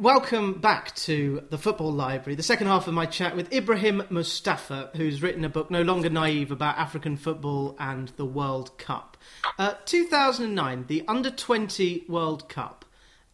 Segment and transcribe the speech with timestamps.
[0.00, 4.88] Welcome back to the Football Library, the second half of my chat with Ibrahim Mustapha,
[4.96, 9.18] who's written a book, No Longer Naive, about African football and the World Cup.
[9.58, 12.86] Uh, 2009, the Under 20 World Cup.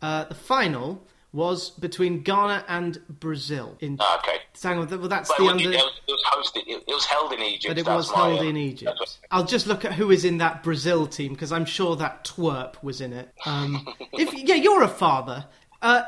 [0.03, 3.77] Uh, the final was between Ghana and Brazil.
[3.79, 4.39] In Ah, okay.
[4.65, 5.69] Well, that's the it, under.
[5.69, 6.63] was, it, was, it was hosted.
[6.67, 7.67] It, it was held in Egypt.
[7.69, 8.91] But it was my, held in Egypt.
[8.99, 12.25] what- I'll just look at who is in that Brazil team because I'm sure that
[12.25, 13.31] twerp was in it.
[13.45, 15.45] Um, if yeah, you're a father.
[15.81, 16.03] Uh,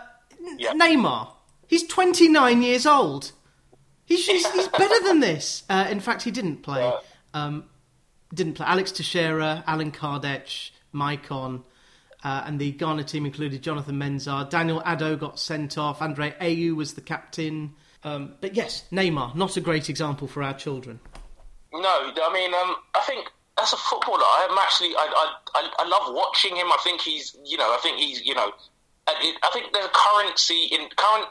[0.57, 1.33] Neymar.
[1.67, 3.33] He's 29 years old.
[4.07, 5.65] He's, he's, he's better than this.
[5.69, 6.80] Uh, in fact, he didn't play.
[6.80, 6.98] Yeah.
[7.34, 7.65] Um,
[8.33, 8.66] didn't play.
[8.66, 11.62] Alex Teixeira, Alan Kardec, Maicon,
[12.24, 14.48] uh, and the Ghana team included Jonathan Mensah.
[14.48, 16.01] Daniel Addo got sent off.
[16.01, 17.74] Andre Ayew was the captain.
[18.02, 21.01] Um, but yes, Neymar, not a great example for our children.
[21.73, 23.29] No, I mean, um, I think
[23.60, 26.66] as a footballer, I'm actually, I, I, I, I love watching him.
[26.66, 28.52] I think he's, you know, I think he's, you know,
[29.09, 31.29] I think there's a currency in current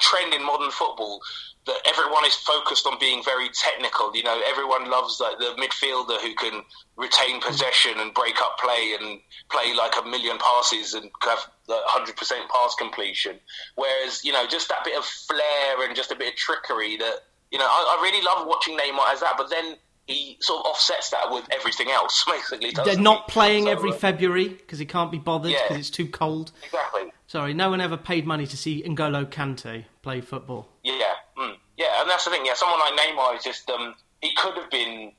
[0.00, 1.20] trend in modern football
[1.66, 4.14] that everyone is focused on being very technical.
[4.16, 6.62] You know, everyone loves like the midfielder who can
[6.96, 12.16] retain possession and break up play and play like a million passes and have hundred
[12.16, 13.38] percent pass completion.
[13.76, 17.20] Whereas, you know, just that bit of flair and just a bit of trickery that
[17.50, 19.34] you know, I, I really love watching Neymar as that.
[19.36, 19.76] But then
[20.08, 22.72] he sort of offsets that with everything else, basically.
[22.84, 23.02] They're he?
[23.28, 25.58] playing So, every uh, February because he can't be bothered Yeah.
[25.68, 26.50] because it's too cold.
[26.64, 27.12] Exactly.
[27.26, 30.66] Sorry, no one ever paid money to see N'Golo Kante play football.
[30.82, 30.94] Yeah,
[31.38, 32.46] mm, yeah, and that's the thing.
[32.46, 35.12] Yeah, someone like Neymar is just um, he could have been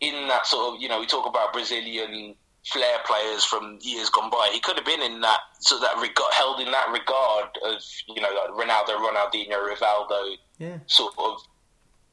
[0.00, 2.34] in that sort of you know we talk about Brazilian
[2.66, 4.50] flair players from years gone by.
[4.52, 8.20] He could have been in that so that regard, held in that regard of you
[8.20, 10.78] know like Ronaldo, Ronaldinho, Rivaldo, Yeah.
[10.86, 11.38] sort of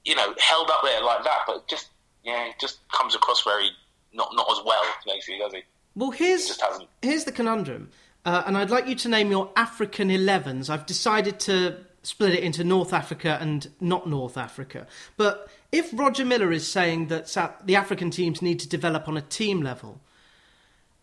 [0.06, 1.40] you know held up there like that.
[1.46, 1.90] But just
[2.24, 3.70] yeah, it just comes across very
[4.14, 5.62] not not as well, basically, does he?
[5.96, 6.90] Well, He here's just hasn't.
[7.02, 7.90] here's the conundrum,
[8.26, 10.70] uh, and I'd like you to name your African 11s.
[10.70, 14.88] I've decided to split it into North Africa and not North Africa.
[15.18, 19.18] But if Roger Milla is saying that South, the African teams need to develop on
[19.18, 20.02] a team level,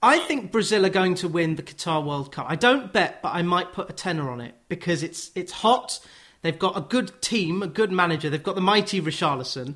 [0.03, 2.47] I think Brazil are going to win the Qatar World Cup.
[2.49, 6.01] I don't bet, but I might put a tenner on it because it's it's hot.
[6.43, 8.31] They've got a good team, a good manager.
[8.31, 9.75] They've got the mighty Richarlison,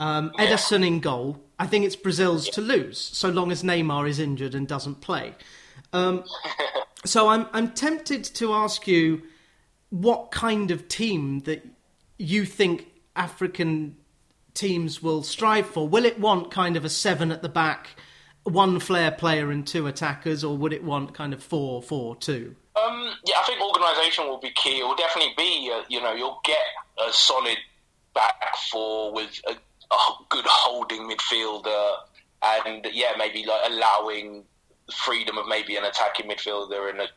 [0.00, 1.42] um, Ederson in goal.
[1.58, 5.34] I think it's Brazil's to lose, so long as Neymar is injured and doesn't play.
[5.92, 6.24] Um,
[7.04, 9.22] so I'm I'm tempted to ask you
[9.90, 11.66] what kind of team that
[12.18, 13.96] you think African
[14.54, 15.88] teams will strive for.
[15.88, 17.96] Will it want kind of a seven at the back,
[18.42, 22.54] one flair player and two attackers, or would it want kind of four, four, two?
[22.76, 24.80] Um, yeah, I think organisation will be key.
[24.80, 26.58] It will definitely be, uh, you know, you'll get
[26.98, 27.56] a solid
[28.14, 28.34] back
[28.70, 29.54] four with a,
[29.90, 29.96] a
[30.28, 31.96] good holding midfielder,
[32.42, 34.44] and yeah, maybe like allowing
[35.04, 37.08] freedom of maybe an attacking midfielder and a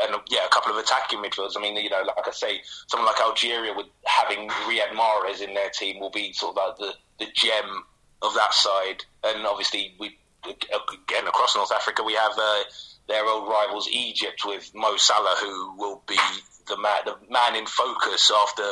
[0.00, 1.52] and yeah, a couple of attacking midfielders.
[1.56, 5.54] I mean, you know, like I say, someone like Algeria with having Riyad Mahrez in
[5.54, 7.84] their team will be sort of like the, the gem
[8.22, 9.04] of that side.
[9.24, 12.62] And obviously, we again across North Africa, we have uh,
[13.08, 16.18] their old rivals Egypt with Mo Salah, who will be
[16.68, 18.62] the man, the man in focus after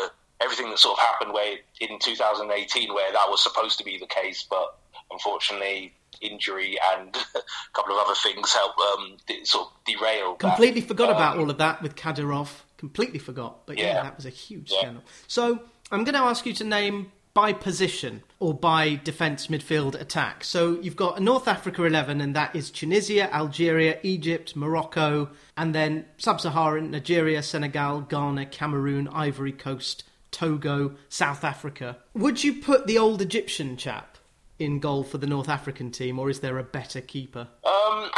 [0.43, 4.07] everything that sort of happened where in 2018, where that was supposed to be the
[4.07, 4.77] case, but
[5.11, 5.95] unfortunately.
[6.23, 7.41] Injury and a
[7.73, 10.33] couple of other things help um, sort of derail.
[10.33, 10.39] that.
[10.41, 12.49] Completely forgot about Um, all of that with Kadyrov.
[12.77, 13.65] Completely forgot.
[13.65, 14.03] But yeah, Yeah.
[14.03, 14.81] that was a huge Yeah.
[14.81, 15.03] scandal.
[15.29, 20.45] So I'm going to ask you to name by position or by defence, midfield, attack.
[20.45, 25.75] So you've got a North Africa 11, and that is Tunisia, Algeria, Egypt, Morocco, and
[25.75, 31.99] then Sub Saharan, Nigeria, Senegal, Ghana, Cameroon, Ivory Coast, Togo, South Africa.
[32.15, 34.19] Would you put the old Egyptian chap
[34.59, 37.49] in goal for the North African team, or is there a better keeper?
[37.65, 38.11] Um,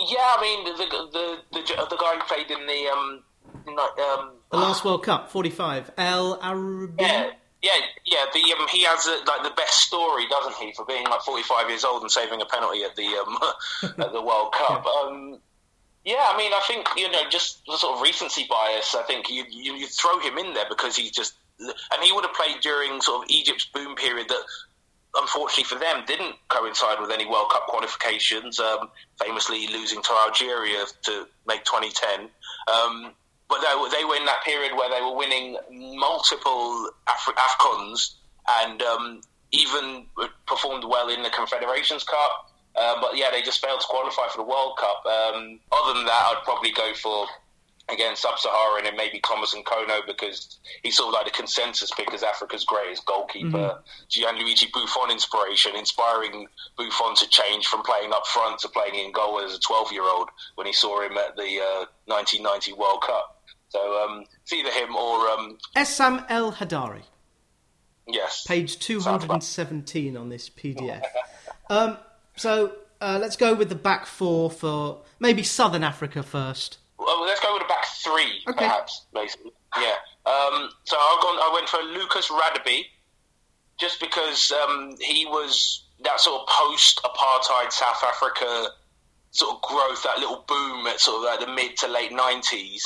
[0.00, 0.72] yeah, I mean the
[1.12, 3.22] the the, the guy who played in the um,
[3.68, 5.92] um The last World Cup, 45.
[5.98, 7.02] El Arabi.
[7.02, 7.30] yeah.
[7.62, 7.72] Yeah,
[8.06, 8.24] yeah.
[8.32, 11.42] The um, he has uh, like the best story, doesn't he, for being like forty
[11.42, 13.36] five years old and saving a penalty at the um,
[14.00, 14.86] at the World Cup.
[14.86, 15.38] Um,
[16.04, 18.94] yeah, I mean, I think you know, just the sort of recency bias.
[18.94, 22.24] I think you, you you throw him in there because he's just, and he would
[22.24, 24.42] have played during sort of Egypt's boom period that,
[25.16, 28.58] unfortunately for them, didn't coincide with any World Cup qualifications.
[28.58, 28.88] Um,
[29.22, 32.28] famously losing to Algeria to make 2010.
[32.72, 33.12] Um,
[33.48, 35.56] but they, were- in that period where they were winning
[35.98, 38.14] multiple Af- Afcons
[38.48, 39.20] and um,
[39.52, 40.06] even
[40.46, 42.49] performed well in the Confederations Cup.
[42.76, 45.04] Um, but yeah, they just failed to qualify for the World Cup.
[45.06, 47.26] Um, other than that, I'd probably go for
[47.92, 52.22] again sub-Saharan and maybe Thomas N'Kono because he's sort of like the consensus pick as
[52.22, 53.82] Africa's greatest goalkeeper.
[54.08, 56.46] Gianluigi Buffon inspiration, inspiring
[56.76, 60.66] Buffon to change from playing up front to playing in goal as a 12-year-old when
[60.66, 63.42] he saw him at the uh, 1990 World Cup.
[63.70, 67.02] So um, it's either him or um, Essam El Hadari.
[68.08, 68.44] Yes.
[68.46, 71.02] Page 217 on this PDF.
[71.70, 71.96] um,
[72.40, 76.78] so uh, let's go with the back four for maybe Southern Africa first.
[76.98, 78.58] Well, let's go with the back three, Okay.
[78.66, 79.52] perhaps, basically.
[79.76, 79.94] Yeah.
[80.26, 82.84] Um, so I've gone, I went for Lucas Radebe,
[83.78, 88.68] just because um, he was that sort of post-apartheid South Africa
[89.32, 92.82] sort of growth, that little boom at sort of like the mid to late 90s.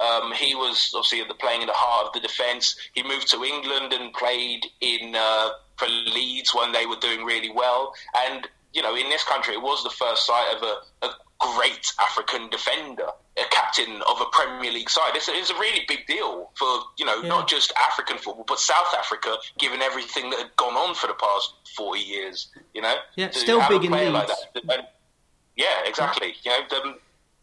[0.00, 2.74] Um, he was obviously at the playing in the heart of the defence.
[2.94, 7.50] He moved to England and played in uh, for Leeds when they were doing really
[7.50, 7.94] well.
[8.26, 11.92] And you know, in this country, it was the first sight of a, a great
[12.00, 13.06] African defender,
[13.38, 15.12] a captain of a Premier League side.
[15.14, 16.66] It's, it's a really big deal for
[16.98, 17.28] you know Yeah.
[17.28, 21.14] not just African football, but South Africa, given everything that had gone on for the
[21.14, 22.48] past forty years.
[22.74, 24.90] You know, Yeah, still big in player like that.
[25.56, 26.34] Yeah, exactly.
[26.42, 26.94] You know, the,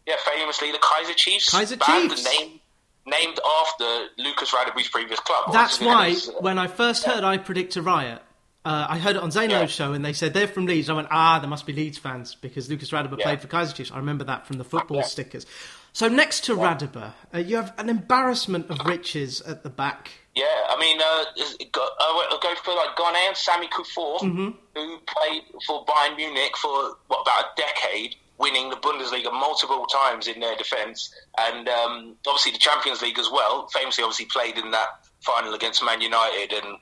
[0.06, 2.25] yeah, famously the Kaiser Chiefs, Kaiser band Chiefs.
[2.25, 2.60] named
[3.06, 5.51] named after Lucas Radebe's previous club.
[5.51, 8.22] That's why uh, when I first heard I Predict a Riot,
[8.66, 9.66] uh, I heard it on Zane Lowe's Yeah.
[9.88, 10.90] show and they said they're from Leeds.
[10.90, 13.24] I went, ah, there must be Leeds fans because Lucas Radebe Yeah.
[13.24, 13.92] played for Kaiser Chiefs.
[13.92, 15.04] I remember that from the football Yeah.
[15.04, 15.46] stickers.
[15.94, 20.12] So next to Radebe, uh, you have an embarrassment of riches at the back.
[20.36, 21.25] Yeah, I mean, uh,
[21.60, 24.50] it got- I went- I'll go for like Ghanaian Sammy Kuffour, Mm-hmm.
[24.75, 30.28] who played for Bayern Munich for what about a decade, winning the Bundesliga multiple times
[30.30, 33.68] in their defence, and um, obviously the Champions League as well.
[33.74, 34.88] Famously, obviously played in that
[35.19, 36.78] final against Man United and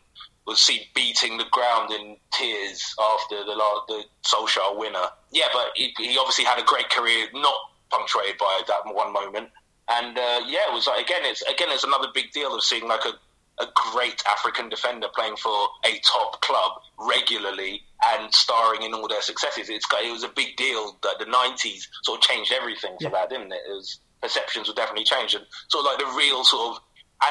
[0.49, 3.55] was seen beating the ground in tears after the
[3.87, 5.07] the Solskjaer winner.
[5.31, 7.55] Yeah, but he, he obviously had a great career, not
[7.89, 9.49] punctuated by that one moment.
[9.89, 12.87] And uh, yeah, it was like again, it's again, it's another big deal of seeing
[12.87, 13.13] like a
[13.61, 15.51] a great African defender playing for
[15.85, 19.69] a top club regularly and starring in all their successes.
[19.69, 23.09] It's it was a big deal that the '90s sort of changed everything for Yeah.
[23.09, 23.59] that, didn't it?
[23.67, 26.81] it was, perceptions were definitely changed, and sort of like the real sort of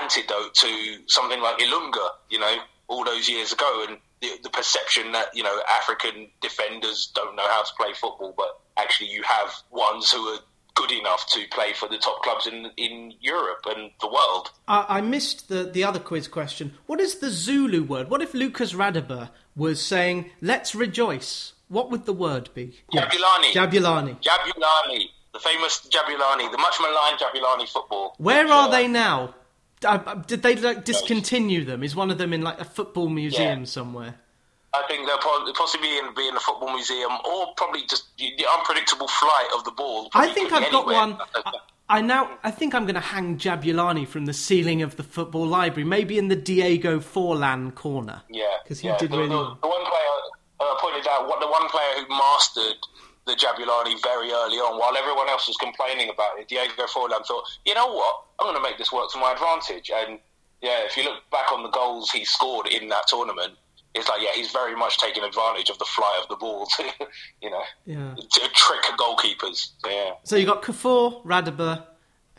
[0.03, 2.57] antidote to something like Ilunga, you know,
[2.89, 7.47] all those years ago, and the, the perception that you know African defenders don't know
[7.49, 10.39] how to play football, but actually you have ones who are
[10.75, 14.51] good enough to play for the top clubs in in Europe and the world.
[14.67, 16.75] I, I missed the, the other quiz question.
[16.87, 18.11] What is the Zulu word?
[18.11, 21.55] What if Lucas Radebe was saying, let's rejoice?
[21.69, 22.79] What would the word be?
[22.93, 23.53] Jabulani.
[23.53, 24.23] Jabulani.
[24.23, 25.05] Jabulani,
[25.35, 28.15] the famous Jabulani, the much maligned Jabulani football.
[28.19, 29.35] Where are uh, they now?
[29.85, 31.83] Uh, did they like discontinue them?
[31.83, 33.65] Is one of them in like a football museum Yeah.
[33.67, 34.15] somewhere?
[34.75, 38.47] I think they'll probably, possibly in, be in the football museum, or probably just the
[38.59, 40.11] unpredictable flight of the ball.
[40.15, 41.19] I think I've got one.
[41.89, 45.47] I now I think I'm going to hang Jabulani from the ceiling of the football
[45.47, 48.23] library, maybe in the Diego Forlan corner.
[48.29, 48.99] Yeah, because he yeah.
[48.99, 50.17] did the, really the, the one player
[50.61, 52.77] uh, pointed out, what the one player who mastered
[53.29, 57.45] the Jabulani very early on, while everyone else was complaining about it, Diego Forlan thought,
[57.65, 59.91] you know what, I'm going to make this work to my advantage.
[59.95, 60.19] And
[60.63, 63.55] yeah, if you look back on the goals he scored in that tournament,
[63.95, 66.85] it's like yeah, he's very much taking advantage of the flight of the ball to,
[67.43, 68.15] you know, Yeah.
[68.17, 69.71] to trick goalkeepers.
[69.79, 70.11] So, yeah.
[70.25, 71.83] So you got Kuffour, Radebe,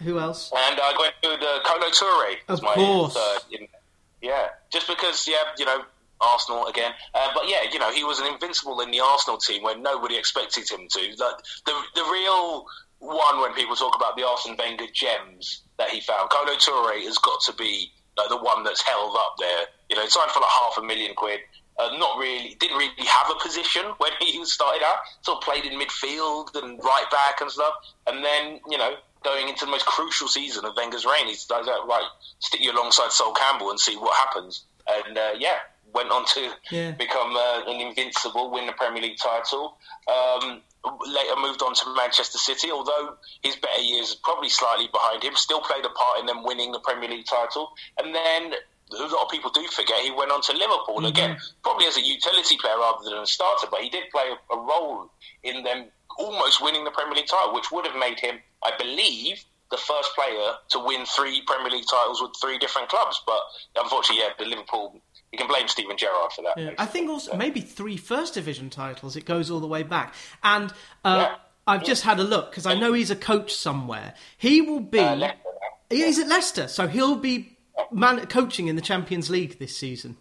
[0.03, 0.51] who else?
[0.55, 3.13] And uh, I went to uh, the Kolo Toure Of my course.
[3.13, 3.39] third.
[3.59, 3.67] In,
[4.21, 5.83] yeah, just because, yeah, you know,
[6.21, 6.91] Arsenal again.
[7.13, 10.17] Uh, but yeah, you know, he was an invincible in the Arsenal team when nobody
[10.17, 10.99] expected him to.
[11.17, 12.65] Like, the the real
[12.99, 17.17] one when people talk about the Arsene Wenger gems that he found, Kolo Toure has
[17.17, 19.65] got to be like, the one that's held up there.
[19.89, 21.39] You know, signed for like half a million quid.
[21.79, 24.97] Uh, not really, didn't really have a position when he started out.
[25.21, 27.73] Sort of played in midfield and right back and stuff.
[28.05, 31.65] And then, you know, going into the most crucial season of Wenger's reign, he's like,
[31.65, 32.07] right,
[32.39, 34.65] stick you alongside Sol Campbell and see what happens.
[34.87, 35.57] And uh, yeah,
[35.93, 36.91] went on to Yeah.
[36.91, 39.77] become uh, an invincible, win the Premier League title.
[40.07, 40.61] Um,
[41.05, 45.35] later moved on to Manchester City, although his better years are probably slightly behind him.
[45.35, 48.53] Still played a part in them winning the Premier League title, and then.
[48.91, 52.01] A lot of people do forget he went on to Liverpool again, probably as a
[52.01, 55.11] utility player rather than a starter, but he did play a, a role
[55.43, 55.85] in them
[56.17, 60.09] almost winning the Premier League title, which would have made him, I believe, the first
[60.15, 63.21] player to win three Premier League titles with three different clubs.
[63.27, 63.39] But
[63.75, 64.99] unfortunately, yeah, the Liverpool.
[65.31, 66.57] You can blame Steven Gerrard for that.
[66.57, 66.71] Yeah.
[66.77, 69.15] I think also maybe three first division titles.
[69.15, 70.13] It goes all the way back.
[70.43, 70.71] And
[71.05, 71.35] uh, Yeah.
[71.67, 74.15] I've just had a look because I know he's a coach somewhere.
[74.37, 74.99] He will be.
[74.99, 75.15] Uh.
[75.91, 77.57] Yeah, he's at Leicester, so he'll be
[77.91, 80.17] man coaching in the Champions League this season.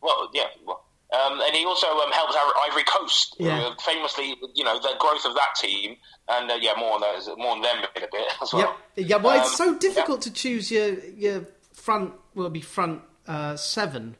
[0.00, 0.44] Well, yeah.
[0.66, 3.58] Well, um, and he also um, helped our Ivory Coast, Yeah.
[3.60, 5.96] uh, famously, you know, the growth of that team,
[6.28, 8.76] and uh, yeah, more on those, more on them in a bit as well.
[8.96, 9.08] Yep.
[9.08, 12.14] Yeah, well, it's Um, so difficult to choose your your front.
[12.34, 14.16] Will be front uh, seven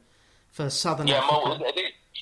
[0.59, 1.63] for Southern Yeah, Africa.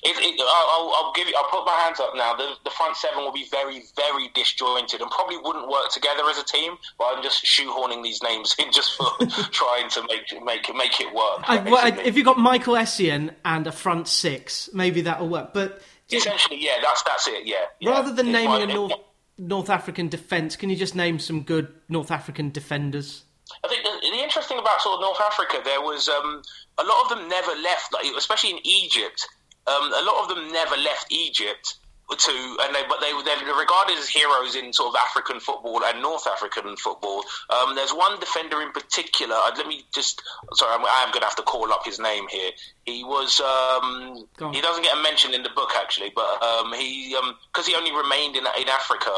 [0.00, 1.34] It, it, I'll, I'll, give you.
[1.36, 2.36] I'll put my hands up now.
[2.36, 6.38] The, the front seven will be very, very disjointed and probably wouldn't work together as
[6.38, 6.74] a team.
[6.98, 9.06] But I'm just shoehorning these names in just for
[9.50, 11.42] trying to make make make it work.
[11.48, 15.52] I, well, if you've got Michael Essien and a front six, maybe that'll work.
[15.52, 17.44] But essentially, yeah, that's that's it.
[17.44, 17.56] Yeah.
[17.80, 17.90] yeah.
[17.90, 18.92] Rather than naming a North
[19.36, 23.24] North African defence, can you just name some good North African defenders?
[23.64, 26.42] I think the, the interesting about sort of North Africa, there was um,
[26.78, 29.26] a lot of them never left, like, especially in Egypt
[29.68, 31.74] um, a lot of them never left Egypt
[32.08, 36.00] to, and they, but they they're regarded as heroes in sort of African football and
[36.00, 37.22] North African football.
[37.50, 39.36] Um, there's one defender in particular.
[39.36, 40.22] Uh, let me just,
[40.54, 42.52] sorry, I'm, I'm going to have to call up his name here.
[42.86, 47.14] He was, um, he doesn't get a mention in the book actually, but um, he,
[47.52, 49.12] because um, he only remained in in Africa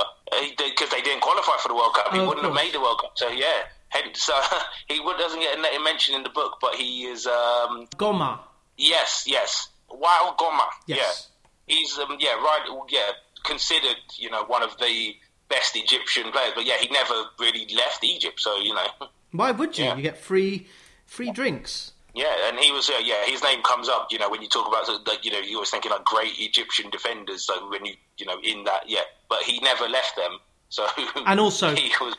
[0.59, 2.99] because they didn't qualify for the World Cup, he oh, wouldn't have made the World
[3.01, 3.13] Cup.
[3.15, 3.71] So yeah.
[4.14, 4.32] So
[4.88, 8.40] he doesn't get a mention in the book, but he is um, Goma.
[8.76, 9.68] Yes, yes.
[9.90, 10.68] Wael Goma.
[10.87, 11.28] Yes.
[11.66, 13.11] Yeah, he's um, yeah right yeah
[13.44, 15.14] considered you know one of the
[15.49, 18.40] best Egyptian players, but yeah he never really left Egypt.
[18.40, 18.87] So you know
[19.32, 19.85] why would you?
[19.85, 19.97] Yeah.
[19.97, 20.66] You get free
[21.06, 21.92] free drinks.
[22.12, 24.09] Yeah, and he was uh, yeah his name comes up.
[24.11, 26.90] You know when you talk about like you know you always thinking like great Egyptian
[26.90, 27.44] defenders.
[27.44, 30.38] So when you you know in that yeah, but he never left them.
[30.68, 30.87] So
[31.26, 32.14] and also he was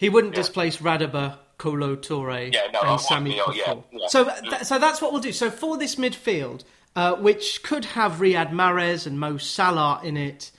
[0.00, 0.40] he wouldn't yeah.
[0.40, 3.52] displace Radebe Kolo Toure yeah, no, and Sami yeah,
[3.92, 5.30] yeah, So, th- so that's what we'll do.
[5.30, 6.64] So, for this midfield,
[6.96, 10.52] uh, which could have Riyad Mahrez and Mo Salah in it.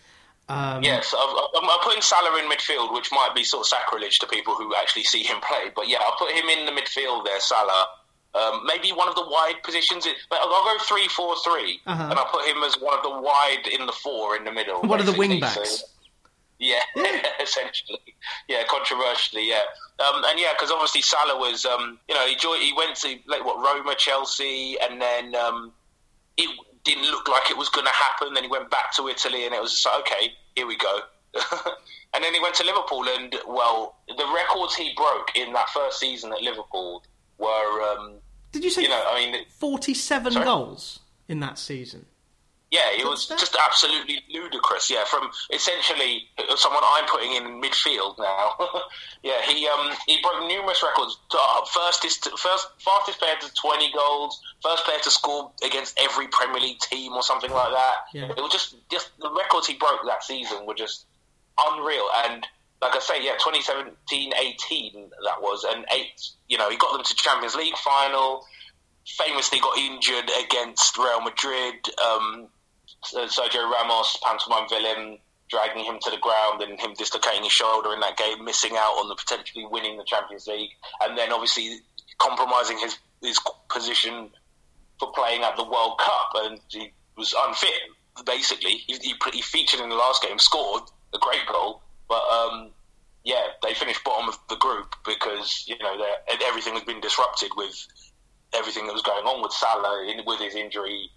[0.47, 4.27] Um, yes, I'm, I'm, putting Salah in midfield, which might be sort of sacrilege to
[4.27, 5.71] people who actually see him play.
[5.75, 7.87] But yeah, I'll put him in the midfield there, Salah.
[8.35, 10.05] Um, maybe one of the wide positions.
[10.31, 12.09] I'll go three, four, three, uh-huh.
[12.11, 14.81] and I'll put him as one of the wide in the four in the middle.
[14.81, 15.79] One of the wing backs.
[15.79, 15.87] So,
[16.61, 16.79] yeah,
[17.41, 17.99] essentially.
[18.47, 19.63] Yeah, controversially, yeah.
[19.99, 23.17] Um, and yeah, because obviously Salah was, um, you know, he, joined, he went to
[23.27, 25.73] like what Roma, Chelsea, and then um,
[26.37, 26.49] it
[26.83, 28.33] didn't look like it was going to happen.
[28.33, 30.99] Then he went back to Italy, and it was like, okay, here we go.
[32.13, 35.99] and then he went to Liverpool, and well, the records he broke in that first
[35.99, 37.03] season at Liverpool
[37.39, 37.81] were.
[37.81, 38.13] Um,
[38.51, 38.83] Did you say?
[38.83, 40.45] You know, I mean, forty-seven sorry?
[40.45, 42.05] goals in that season.
[42.71, 44.89] Yeah, it was just absolutely ludicrous.
[44.89, 48.53] Yeah, from essentially someone I'm putting in midfield now.
[49.23, 51.17] yeah, he um he broke numerous records.
[51.37, 52.07] Uh, first
[52.39, 54.41] first fastest player to 20 goals.
[54.63, 57.95] First player to score against every Premier League team or something like that.
[58.13, 58.29] Yeah.
[58.29, 61.05] It was just just the records he broke that season were just
[61.59, 62.07] unreal.
[62.23, 62.47] And
[62.81, 66.21] like I say, yeah, 2017, 18 that was, and eight.
[66.47, 68.45] You know, he got them to Champions League final.
[69.05, 71.75] Famously got injured against Real Madrid.
[72.01, 72.47] Um,
[73.03, 75.17] Sergio Ramos, pantomime villain,
[75.49, 78.93] dragging him to the ground and him dislocating his shoulder in that game, missing out
[78.93, 81.79] on the potentially winning the Champions League, and then obviously
[82.19, 83.39] compromising his his
[83.69, 84.29] position
[84.99, 87.69] for playing at the World Cup, and he was unfit.
[88.25, 92.69] Basically, he, he, he featured in the last game, scored a great goal, but um,
[93.23, 96.03] yeah, they finished bottom of the group because you know
[96.47, 97.87] everything had been disrupted with
[98.53, 101.09] everything that was going on with Salah with his injury.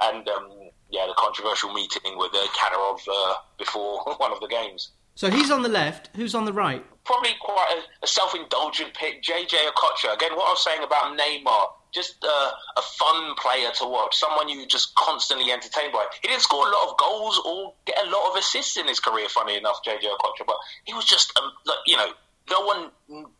[0.00, 0.50] And um,
[0.90, 4.90] yeah, the controversial meeting with uh, Kadyrov uh, before one of the games.
[5.14, 6.10] So he's on the left.
[6.14, 6.84] Who's on the right?
[7.04, 9.22] Probably quite a, a self-indulgent pick.
[9.22, 10.14] JJ Okocha.
[10.14, 11.68] Again, what I was saying about Neymar.
[11.94, 14.14] Just uh, a fun player to watch.
[14.14, 16.04] Someone you just constantly entertained by.
[16.20, 19.00] He didn't score a lot of goals or get a lot of assists in his
[19.00, 19.30] career.
[19.30, 22.10] Funny enough, JJ Okocha, but he was just um, like, you know
[22.50, 22.90] no one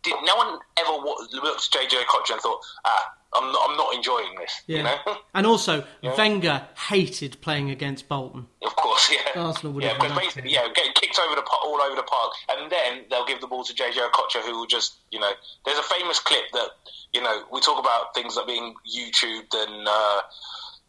[0.03, 0.15] did.
[0.25, 4.35] No one ever looked at JJ Okocha and thought, ah, I'm not, I'm not enjoying
[4.39, 4.63] this.
[4.67, 4.77] Yeah.
[4.79, 5.17] You know?
[5.35, 6.15] and also, yeah.
[6.17, 8.47] Wenger hated playing against Bolton.
[8.63, 9.41] Of course, yeah.
[9.41, 12.71] Arsenal would yeah, because basically, yeah, getting kicked over the all over the park, and
[12.71, 15.31] then they'll give the ball to JJ Okocha, who will just, you know,
[15.65, 16.71] there's a famous clip that,
[17.13, 19.89] you know, we talk about things like being YouTubed and.
[19.89, 20.21] Uh,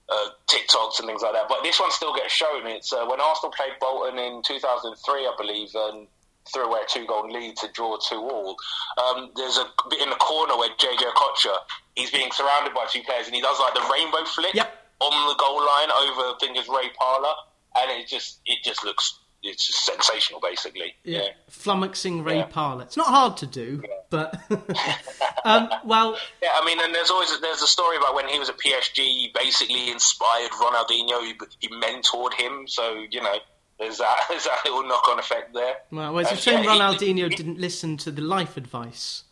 [0.10, 2.66] uh, TikToks and things like that, but this one still gets shown.
[2.66, 6.08] It's uh, when Arsenal played Bolton in 2003, I believe, and
[6.54, 8.56] threw away a two goal lead to draw two all.
[8.98, 11.56] Um, there's a bit in the corner where JJ Okocha
[11.98, 14.72] he's being surrounded by two players and he does like the rainbow flick yep.
[15.00, 17.34] on the goal line over I think it's Ray Parlour
[17.80, 20.96] and it just it just looks it's just sensational basically.
[21.04, 21.20] Yeah.
[21.20, 21.28] yeah.
[21.50, 22.46] Flummoxing Ray yeah.
[22.46, 22.84] Parlour.
[22.84, 23.96] It's not hard to do, yeah.
[24.10, 24.36] but
[25.46, 28.50] um, well Yeah, I mean and there's always there's a story about when he was
[28.50, 33.38] at PSG he basically inspired Ronaldinho, he, he mentored him, so you know
[33.80, 35.76] there's that, there's that little knock on effect there.
[35.92, 39.24] Well, well it's a shame yeah, Ronaldinho he, didn't listen to the life advice.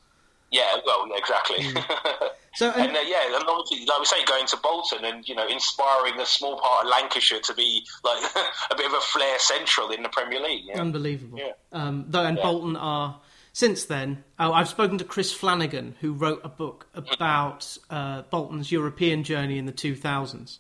[0.52, 1.60] Yeah, well, exactly.
[1.60, 2.30] Mm.
[2.56, 5.36] So, and, and uh, yeah, and obviously, like we say, going to Bolton and you
[5.36, 8.24] know, inspiring a small part of Lancashire to be like
[8.72, 10.64] a bit of a flair central in the Premier League.
[10.66, 10.80] Yeah.
[10.80, 11.38] Unbelievable.
[11.38, 11.52] Yeah.
[11.74, 12.44] Um, though, and yeah.
[12.44, 13.20] Bolton are
[13.52, 14.24] since then.
[14.40, 19.58] Oh, I've spoken to Chris Flanagan, who wrote a book about uh, Bolton's European journey
[19.58, 20.60] in the 2000s,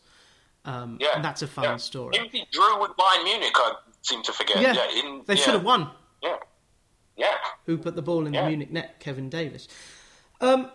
[0.65, 1.77] Um, Yeah, and that's a fun yeah.
[1.77, 2.17] story.
[2.31, 4.61] Beat Drew with Bayern Munich, I seem to forget.
[4.61, 5.89] Yeah, Yeah, in, they should have won.
[6.23, 6.37] Yeah,
[7.15, 7.35] yeah.
[7.65, 8.99] Who put the ball in the Munich net?
[8.99, 9.67] Kevin Davies.
[10.41, 10.69] Um,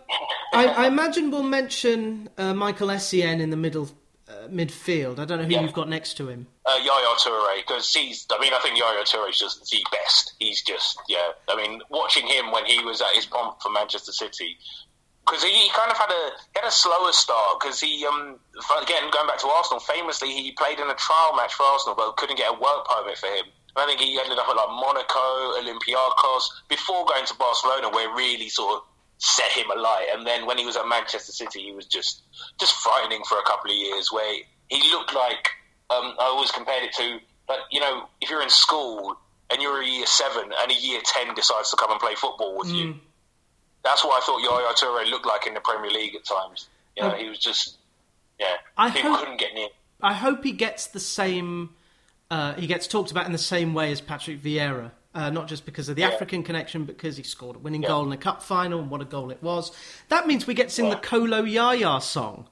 [0.53, 3.89] I, I imagine we'll mention uh, Michael Essien in the middle
[4.27, 5.19] uh, midfield.
[5.19, 5.61] I don't know who Yeah.
[5.61, 6.47] you've got next to him.
[6.65, 10.33] Uh, Yaya Toure, because he's, I mean, I think Yaya Toure is just the best.
[10.39, 11.29] He's just, yeah.
[11.49, 14.57] I mean, watching him when he was at his pomp for Manchester City,
[15.25, 16.23] because he, he kind of had a
[16.53, 17.59] he had a slower start.
[17.59, 18.39] Because he, um,
[18.81, 22.17] again, going back to Arsenal, famously he played in a trial match for Arsenal, but
[22.17, 23.45] couldn't get a work permit for him.
[23.75, 28.09] And I think he ended up at like Monaco, Olympiacos, before going to Barcelona, where
[28.09, 28.81] it really sort of
[29.17, 30.07] set him alight.
[30.11, 32.23] And then when he was at Manchester City, he was just
[32.59, 34.33] just frightening for a couple of years, where
[34.67, 35.47] he looked like
[35.89, 39.15] um, I always compared it to, like you know, if you're in school
[39.49, 42.57] and you're a year seven and a year ten decides to come and play football
[42.57, 42.75] with Mm.
[42.75, 42.95] you,
[43.83, 46.67] that's what I thought Yaya Toure looked like in the Premier League at times.
[46.95, 47.77] You know, Um, he was just,
[48.39, 49.69] yeah, I people hope- couldn't get near.
[50.01, 51.75] I hope he gets the same.
[52.29, 54.91] Uh, he gets talked about in the same way as Patrick Vieira.
[55.13, 56.07] Uh, not just because of the Yeah.
[56.07, 57.89] African connection, because he scored a winning Yeah.
[57.89, 59.71] goal in a cup final, and what a goal it was.
[60.07, 60.95] That means we get to sing Yeah.
[60.95, 62.47] the Kolo Yaya song.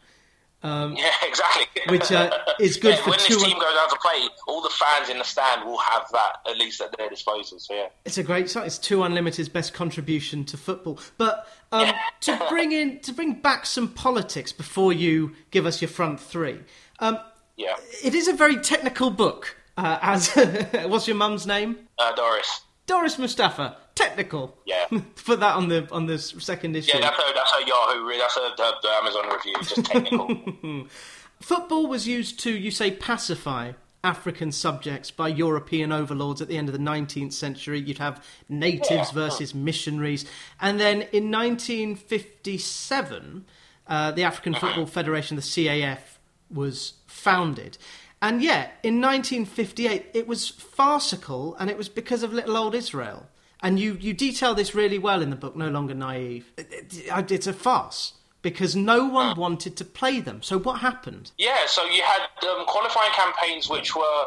[0.63, 1.65] Yeah, exactly.
[1.87, 4.61] Which, uh, is good Yeah, for when two- this team goes out to play, all
[4.61, 7.59] the fans in the stand will have that at least at their disposal.
[7.59, 8.65] So yeah, It's a great song.
[8.65, 10.99] It's Two Unlimited's best contribution to football.
[11.17, 15.89] But um, to bring in to bring back some politics before you give us your
[15.89, 16.59] front three,
[16.99, 17.19] um,
[17.55, 17.75] yeah.
[18.03, 19.55] it is a very technical book.
[19.77, 20.29] Uh, as
[20.87, 21.77] what's your mum's name?
[21.97, 22.61] Uh, Doris.
[22.85, 23.77] Doris Mustapha.
[23.99, 24.57] Technical.
[24.65, 24.85] Yeah.
[25.25, 26.91] Put that on the on the second issue.
[26.93, 27.33] Yeah, that's her.
[27.33, 28.17] That's Yahoo.
[28.17, 29.55] That's her, her, the Amazon review.
[29.61, 30.87] Just technical.
[31.41, 36.69] Football was used to, you say, pacify African subjects by European overlords at the end
[36.69, 37.79] of the 19th century.
[37.79, 39.13] You'd have natives Yeah.
[39.13, 40.25] versus missionaries.
[40.61, 43.45] And then in 1957,
[43.87, 46.17] uh, the African Football Federation, the CAF,
[46.49, 47.77] was founded.
[48.21, 53.27] And yet, in 1958, it was farcical, and it was because of little old Israel.
[53.61, 56.51] And you, you detail this really well in the book, No Longer Naive.
[56.57, 60.41] It- it- It's a farce because no one wanted to play them.
[60.41, 61.31] So what happened?
[61.37, 61.65] yeah.
[61.67, 64.23] So you had um, qualifying campaigns which were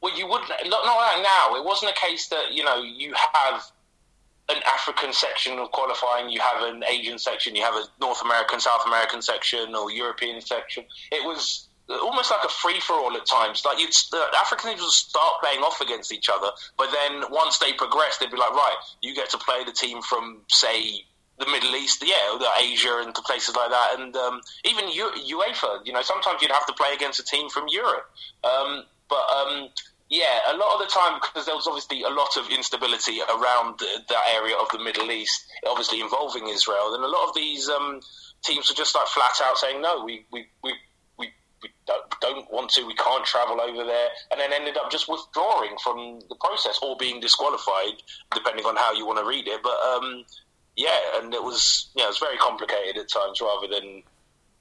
[0.00, 1.54] well, you would not not like now.
[1.54, 3.62] It wasn't a case that you know you have
[4.48, 8.58] an African section of qualifying, you have an Asian section, you have a North American,
[8.58, 10.84] South American section, or European section.
[11.12, 11.68] It was
[12.00, 13.62] almost like a free for all at times.
[13.64, 17.58] Like you'd uh, African teams would start playing off against each other, but then once
[17.58, 21.04] they progressed, they'd be like, right, you get to play the team from say
[21.38, 25.12] the Middle East, yeah, the Asia and the places like that, and um, even U-
[25.36, 25.84] UEFA.
[25.84, 28.10] You know, sometimes you'd have to play against a team from Europe,
[28.44, 29.24] um, but.
[29.34, 29.68] Um,
[30.12, 33.78] yeah, a lot of the time because there was obviously a lot of instability around
[33.78, 36.92] that area of the Middle East, obviously involving Israel.
[36.92, 38.00] Then a lot of these um,
[38.44, 40.74] teams were just like flat out saying, "No, we." we we
[42.32, 46.20] don't, want to, we can't travel over there, and then ended up just withdrawing from
[46.28, 48.02] the process or being disqualified,
[48.34, 49.60] depending on how you want to read it.
[49.62, 50.24] But um,
[50.76, 54.02] yeah, and it was yeah, it was very complicated at times rather than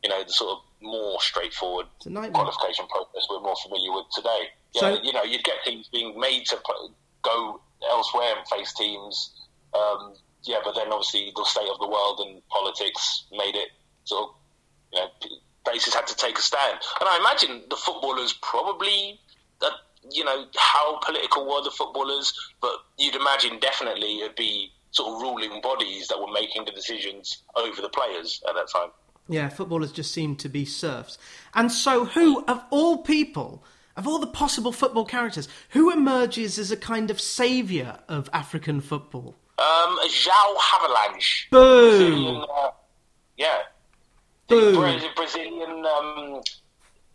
[0.04, 2.32] you know the sort of more straightforward It's a nightmare.
[2.44, 4.50] qualification process we're more familiar with today.
[4.74, 6.90] Yeah, So- you know, you'd get teams being made to play,
[7.22, 9.32] go elsewhere and face teams.
[9.74, 13.70] Um, yeah, but then obviously the state of the world and politics made it
[14.06, 14.36] sort of,
[14.92, 15.08] you know,
[15.64, 16.80] places had to take a stand.
[17.00, 19.20] And I imagine the footballers probably,
[19.62, 19.70] uh,
[20.12, 25.22] you know, how political were the footballers, but you'd imagine definitely it'd be sort of
[25.22, 28.90] ruling bodies that were making the decisions over the players at that time.
[29.28, 31.18] Yeah, footballers just seemed to be serfs.
[31.54, 33.64] And so, who, of all people,
[33.96, 38.82] of all the possible football characters, who emerges as a kind of saviour of African
[38.82, 39.36] football?
[39.58, 41.50] Um, João Havelange.
[41.52, 41.90] Boo!
[41.90, 42.72] Brazilian, uh,
[43.38, 43.60] yeah.
[44.52, 44.72] Boo!
[44.74, 46.42] The Brazilian um,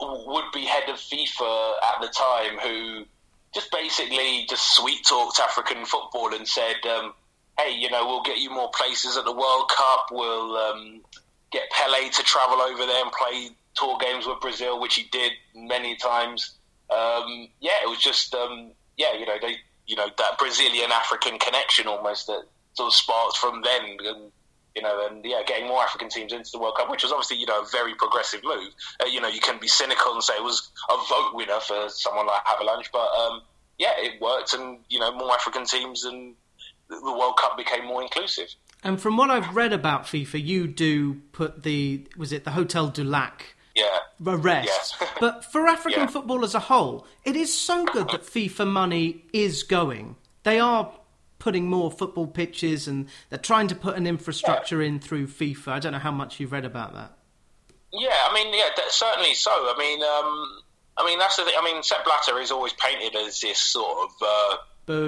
[0.01, 3.05] would-be head of FIFA at the time who
[3.55, 7.15] just basically just sweet talked African football and said, um,
[7.59, 10.07] "Hey, you know, we'll get you more places at the World Cup.
[10.11, 11.01] We'll um,
[11.53, 15.33] get Pele to travel over there and play tour games with Brazil, which he did
[15.55, 16.57] many times."
[16.91, 21.39] Um, yeah, it was just um, yeah, you know, they you know that Brazilian African
[21.39, 22.45] connection almost that
[22.75, 23.97] sort of sparked from then.
[24.01, 24.33] And,
[24.77, 27.39] you know, and yeah, getting more African teams into the World Cup, which was obviously,
[27.39, 28.69] you know, a very progressive move.
[29.03, 31.89] Uh, you know, you can be cynical and say it was a vote winner for
[31.89, 33.41] someone like Havelange, but um,
[33.79, 36.35] yeah, it worked, and you know, more African teams, and
[36.89, 38.49] the World Cup became more inclusive.
[38.85, 42.89] And from what I've read about FIFA, you do put the, was it the Hotel
[42.89, 44.97] du Lac Yeah, arrest.
[45.01, 45.09] Yeah.
[45.21, 46.07] but for African Yeah.
[46.07, 50.17] football as a whole, it is so good that FIFA money is going.
[50.45, 50.93] They are
[51.47, 55.69] putting more football pitches and they're trying to put an infrastructure in through FIFA.
[55.69, 57.13] I don't know how much you've read about that.
[57.93, 59.53] Yeah, I mean, yeah, certainly so.
[59.53, 60.63] I mean, um,
[60.97, 61.55] I mean, that's the thing.
[61.57, 64.57] I mean, Sepp Blatter is always painted as this sort of uh,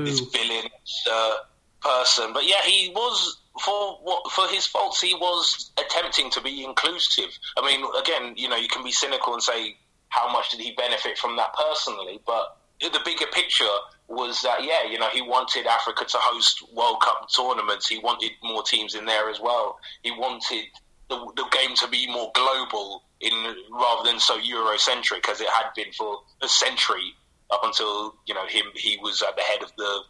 [0.05, 0.71] this villain
[1.11, 1.35] uh,
[1.83, 5.01] person, but yeah, he was for what for his faults.
[5.01, 7.37] He was attempting to be inclusive.
[7.57, 9.77] I mean, again, you know, you can be cynical and say
[10.11, 13.65] how much did he benefit from that personally, but the bigger picture
[14.09, 17.89] was that yeah, you know, he wanted Africa to host World Cup tournaments.
[17.89, 19.79] He wanted more teams in there as well.
[20.03, 20.65] He wanted
[21.09, 23.33] the, the game to be more global in
[23.71, 27.15] rather than so Eurocentric as it had been for a century
[27.51, 28.67] up until you know him.
[28.75, 30.01] He was at the head of the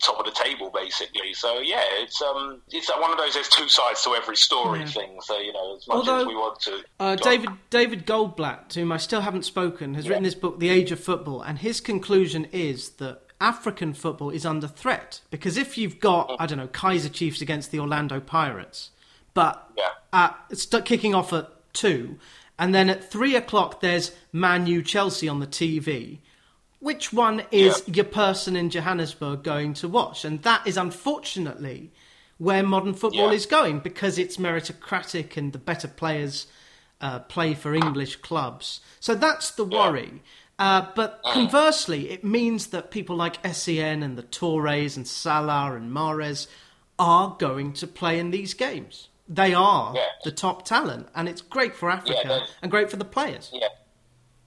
[0.00, 1.34] top of the table basically.
[1.34, 3.34] So yeah, it's um it's one of those.
[3.34, 4.86] There's two sides to every story yeah.
[4.86, 5.18] thing.
[5.20, 6.84] So you know, as much Although, as we want to.
[7.00, 10.10] Uh, David David Goldblatt, to whom I still haven't spoken, has yeah.
[10.10, 13.22] written this book, The Age of Football, and his conclusion is that.
[13.38, 16.36] African football is under threat because if you've got, mm.
[16.40, 18.92] I don't know, Kaiser Chiefs against the Orlando Pirates,
[19.34, 20.32] but yeah.
[20.48, 22.18] it's kicking off at two,
[22.58, 26.20] and then at three o'clock there's Man U Chelsea on the TV.
[26.86, 27.94] Which one is yeah.
[27.94, 30.24] your person in Johannesburg going to watch?
[30.24, 31.90] And that is unfortunately
[32.38, 33.34] where modern football yeah.
[33.34, 36.46] is going because it's meritocratic and the better players
[37.00, 38.78] uh, play for English clubs.
[39.00, 40.22] So that's the worry.
[40.60, 41.32] Uh, but mm.
[41.32, 46.46] conversely, it means that people like Sen and the Toures and Salah and Mahrez
[47.00, 49.08] are going to play in these games.
[49.28, 50.06] They are yeah.
[50.22, 53.50] the top talent, and it's great for Africa yeah, and great for the players.
[53.52, 53.70] Yeah.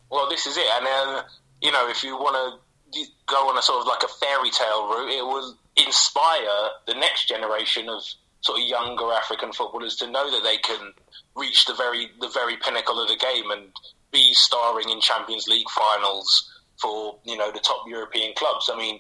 [0.10, 1.24] Well, this is it, and then
[1.62, 4.88] you know, if you want to go on a sort of like a fairy tale
[4.90, 8.02] route, it will inspire the next generation of
[8.42, 10.94] sort of younger African footballers to know that they can
[11.36, 13.68] reach the very the very pinnacle of the game and
[14.12, 16.50] be starring in Champions League finals
[16.82, 18.70] for you know the top European clubs.
[18.74, 19.00] I mean,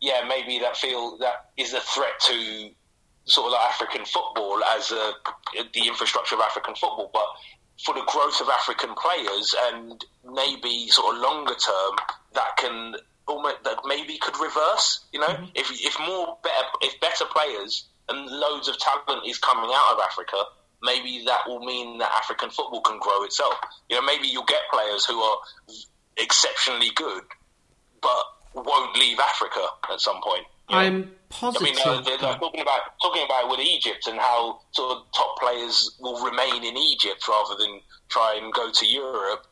[0.00, 2.70] yeah, maybe that feel that is a threat to
[3.26, 5.12] sort of like African football as a,
[5.74, 7.26] the infrastructure of African football, but
[7.84, 11.96] for the growth of African players and maybe sort of longer term
[12.34, 12.94] that can
[13.26, 15.04] almost that maybe could reverse.
[15.12, 15.44] You know, mm-hmm.
[15.54, 20.00] if if more better if better players and loads of talent is coming out of
[20.00, 20.36] Africa,
[20.82, 23.54] maybe that will mean that African football can grow itself.
[23.88, 25.38] You know, maybe you'll get players who are
[26.16, 27.22] exceptionally good,
[28.00, 29.60] but won't leave Africa
[29.92, 30.44] at some point.
[30.68, 31.68] I'm positive.
[31.68, 35.04] I mean, uh, they're, they're talking about talking about with Egypt and how sort of
[35.14, 39.46] top players will remain in Egypt rather than try and go to Europe.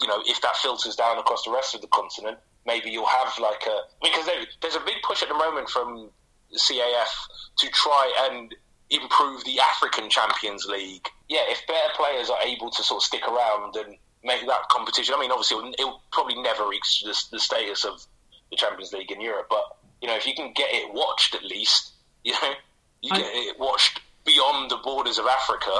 [0.00, 3.38] You know, if that filters down across the rest of the continent, maybe you'll have
[3.38, 6.10] like a because there, there's a big push at the moment from
[6.52, 7.12] CAF
[7.58, 8.54] to try and
[8.90, 11.06] improve the African Champions League.
[11.28, 15.14] Yeah, if better players are able to sort of stick around and make that competition,
[15.16, 18.04] I mean, obviously it'll, it'll probably never reach the, the status of
[18.50, 19.64] the Champions League in Europe, but
[20.04, 21.92] you know, if you can get it watched at least,
[22.24, 22.52] you know,
[23.00, 25.70] you I, get it watched beyond the borders of Africa,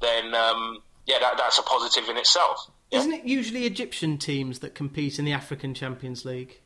[0.00, 2.70] then um, yeah, that, that's a positive in itself.
[2.92, 3.00] Yeah.
[3.00, 6.60] Isn't it usually Egyptian teams that compete in the African Champions League?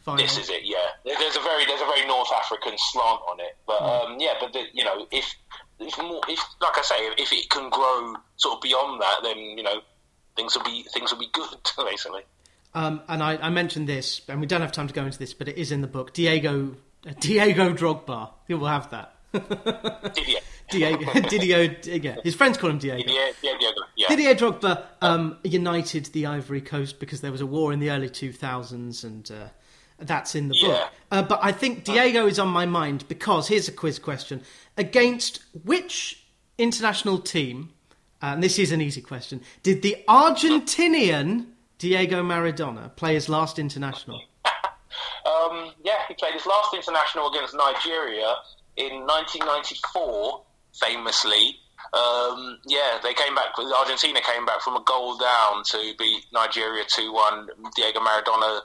[0.00, 0.22] Final?
[0.22, 0.76] This is it, yeah.
[1.02, 4.10] There's a very there's a very North African slant on it, but mm.
[4.10, 5.34] um, yeah, but the, you know, if
[5.78, 9.38] if more, if like I say, if it can grow sort of beyond that, then
[9.38, 9.80] you know,
[10.36, 11.48] things will be things will be good
[11.90, 12.22] basically.
[12.72, 15.34] Um, and I, I, mentioned this, and we don't have time to go into this,
[15.34, 16.12] but it is in the book.
[16.12, 18.30] Diego uh, Diego Drogba.
[18.48, 19.14] Will have that.
[20.70, 22.98] Diego, Didier, yeah, his friends call him Diego.
[22.98, 24.08] Didier, Diego, yeah.
[24.08, 28.08] Didier Drogba um, united the Ivory Coast because there was a war in the early
[28.08, 29.48] 2000s, and uh,
[29.98, 30.68] that's in the yeah.
[30.68, 30.90] book.
[31.10, 34.42] Uh, but I think Diego is on my mind because here's a quiz question:
[34.76, 36.24] against which
[36.58, 37.70] international team?
[38.22, 39.40] Uh, and this is an easy question.
[39.62, 41.46] Did the Argentinian
[41.80, 44.20] Diego Maradona play his last international?
[44.44, 48.34] um, yeah, he played his last international against Nigeria
[48.76, 50.44] in 1994,
[50.78, 51.56] famously.
[51.94, 53.58] Um, yeah, they came back.
[53.58, 57.48] Argentina came back from a goal down to beat Nigeria 2 1.
[57.74, 58.60] Diego Maradona,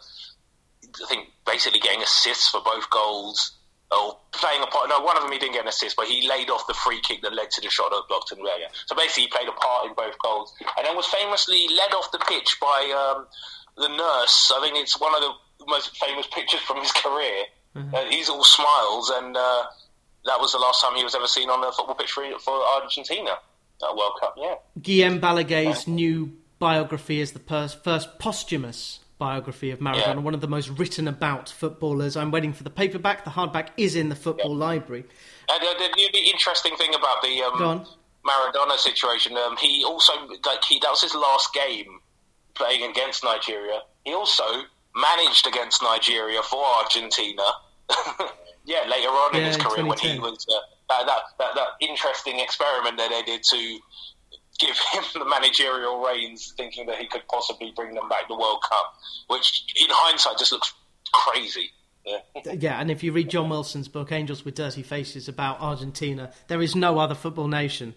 [0.83, 3.54] I think, basically getting assists for both goals
[3.95, 4.89] or playing a part.
[4.89, 6.99] No, one of them he didn't get an assist, but he laid off the free
[7.01, 8.67] kick that led to the shot that blocked and yeah.
[8.85, 12.11] So basically, he played a part in both goals, and then was famously led off
[12.11, 13.27] the pitch by um,
[13.77, 14.51] the nurse.
[14.55, 17.45] I think it's one of the most famous pictures from his career.
[17.75, 17.95] Mm-hmm.
[17.95, 19.63] Uh, he's all smiles, and uh,
[20.25, 22.55] that was the last time he was ever seen on a football pitch for, for
[22.81, 24.35] Argentina at World Cup.
[24.37, 25.93] Yeah, Guillem Balagué's yeah.
[25.93, 27.83] new biography is the first
[28.19, 30.15] posthumous biography of Maradona, yeah.
[30.15, 32.17] one of the most written about footballers.
[32.17, 33.23] I'm waiting for the paperback.
[33.23, 34.65] The hardback is in the football yeah.
[34.65, 35.05] library.
[35.49, 37.85] And uh, the, the, interesting thing about the um,
[38.25, 40.13] Maradona situation, um, he also
[40.45, 41.99] like he that was his last game
[42.55, 43.81] playing against Nigeria.
[44.03, 44.43] He also
[44.95, 47.43] managed against Nigeria for Argentina.
[48.65, 51.67] yeah, later on yeah, in his career when he was uh, that, that, that that
[51.79, 53.79] interesting experiment that they did to
[54.59, 58.63] give him the managerial reins, thinking that he could possibly bring them back the World
[58.69, 58.93] Cup,
[59.27, 60.73] which in hindsight just looks
[61.13, 61.69] crazy.
[62.05, 62.53] Yeah.
[62.53, 66.61] yeah, and if you read John Wilson's book, Angels with Dirty Faces, about Argentina, there
[66.61, 67.95] is no other football nation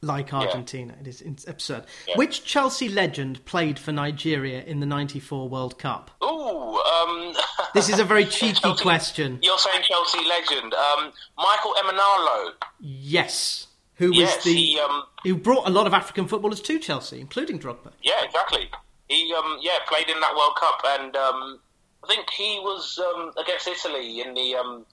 [0.00, 0.94] like Argentina.
[0.96, 1.08] Yeah.
[1.08, 1.84] It is absurd.
[2.08, 2.16] Yeah.
[2.16, 6.10] Which Chelsea legend played for Nigeria in the 94 World Cup?
[6.22, 7.34] Ooh, um...
[7.74, 9.38] this is a very cheeky Chelsea, question.
[9.42, 10.72] You're saying Chelsea legend.
[10.72, 12.52] Um, Michael Emenalo.
[12.80, 13.66] Yes.
[13.96, 15.04] Who was yes, the he, um...
[15.22, 17.92] who brought a lot of African footballers to Chelsea, including Drogba.
[18.02, 18.70] Yeah, exactly.
[19.08, 21.60] He um, yeah played in that World Cup, and um,
[22.02, 24.86] I think he was um, against Italy in the um,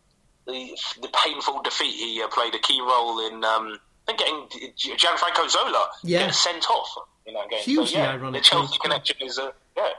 [0.45, 1.93] the, the painful defeat.
[1.93, 6.29] He uh, played a key role in um, I think getting Gianfranco Zola yeah.
[6.31, 6.89] sent off
[7.25, 7.59] in that game.
[7.59, 8.43] Hugely so, yeah, ironic.
[8.43, 9.89] The Chelsea connection is uh, yeah.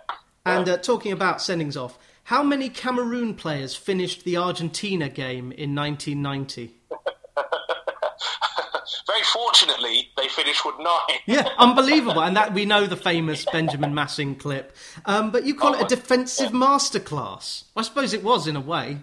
[0.45, 5.75] And uh, talking about sendings off, how many Cameroon players finished the Argentina game in
[5.75, 6.75] 1990?
[9.33, 11.19] Very fortunately, they finished with nine.
[11.27, 12.23] yeah, unbelievable.
[12.23, 14.77] And that we know the famous Benjamin Massing clip.
[15.07, 16.59] Um, but you call oh, it a defensive yeah.
[16.59, 17.65] masterclass.
[17.77, 18.99] I suppose it was in a way.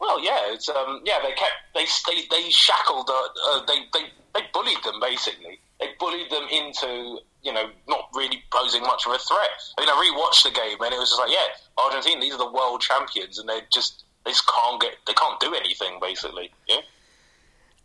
[0.00, 1.18] Well, yeah, it's um, yeah.
[1.22, 3.10] They kept they they, they shackled.
[3.10, 5.60] Uh, uh, they they they bullied them basically.
[5.78, 9.50] They bullied them into you know not really posing much of a threat.
[9.76, 12.38] I mean, I rewatched the game and it was just like, yeah, Argentina, these are
[12.38, 16.50] the world champions, and they just they just can't get they can't do anything basically.
[16.66, 16.80] Yeah.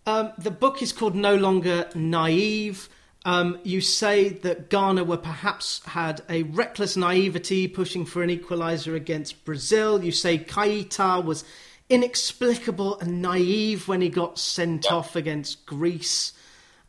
[0.08, 2.90] Um, the book is called No Longer Naive.
[3.26, 8.96] Um, you say that Ghana were perhaps had a reckless naivety pushing for an equaliser
[8.96, 10.04] against Brazil.
[10.04, 11.44] You say Keita was
[11.90, 14.94] inexplicable and naive when he got sent yeah.
[14.94, 16.34] off against Greece.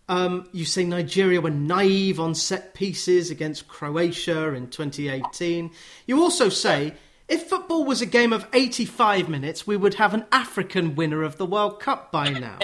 [0.09, 5.71] Um, you say Nigeria were naive on set pieces against Croatia in 2018.
[6.07, 6.93] You also say
[7.29, 11.39] if football was a game of 85 minutes, we would have an African winner of
[11.39, 12.59] the World Cup by now.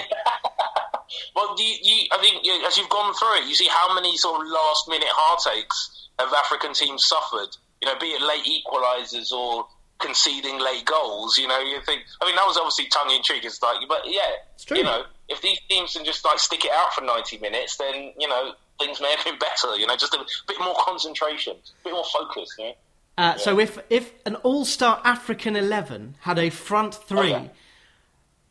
[1.35, 4.17] Well, you, you, I think you, as you've gone through it, you see how many
[4.17, 7.57] sort of last minute heartaches have African teams suffered.
[7.81, 9.67] You know, be it late equalisers or
[9.99, 11.39] conceding late goals.
[11.39, 12.03] You know, you think.
[12.21, 13.45] I mean, that was obviously tongue in cheek.
[13.45, 14.21] It's like, but yeah,
[14.55, 14.77] it's true.
[14.77, 18.13] You know, if these teams can just like stick it out for ninety minutes, then
[18.19, 19.77] you know things may have been better.
[19.77, 22.55] You know, just a bit more concentration, a bit more focus.
[22.59, 22.71] You know?
[22.71, 22.75] Uh,
[23.17, 23.37] yeah.
[23.37, 27.49] So if if an all-star African eleven had a front three, oh, yeah.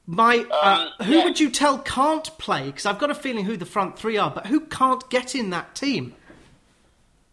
[0.08, 1.24] My uh, um, who yeah.
[1.24, 2.66] would you tell can't play?
[2.66, 5.52] Because I've got a feeling who the front three are, but who can't get in
[5.52, 6.16] that team?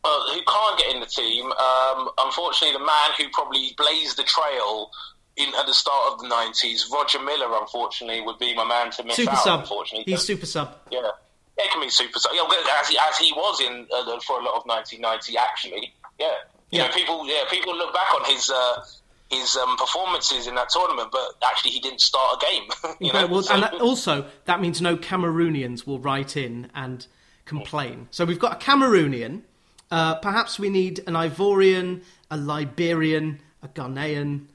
[0.05, 1.47] uh, who can't get in the team.
[1.47, 4.91] Um, unfortunately, the man who probably blazed the trail
[5.37, 9.05] in, at the start of the nineties, Roger Milla, unfortunately, would be my man to
[9.05, 9.45] miss super out.
[9.45, 9.61] Sub.
[9.61, 10.77] Unfortunately, he's super sub.
[10.91, 12.33] Yeah, yeah, he can be super sub.
[12.35, 12.43] Yeah,
[12.81, 15.93] as he, as he was in uh, for a lot of nineteen ninety, actually.
[16.19, 16.27] Yeah,
[16.71, 16.87] you yeah.
[16.87, 18.51] know, people yeah people look back on his.
[18.51, 18.85] Uh,
[19.31, 22.97] his um, performances in that tournament, but actually he didn't start a game.
[23.01, 23.27] you know?
[23.27, 23.55] well, so.
[23.55, 27.07] and that, also that means no Cameroonians will write in and
[27.45, 28.09] complain.
[28.11, 29.43] So we've got a Cameroonian
[29.91, 34.47] uh, perhaps we need an Ivorian, a Liberian, a Ghanaian,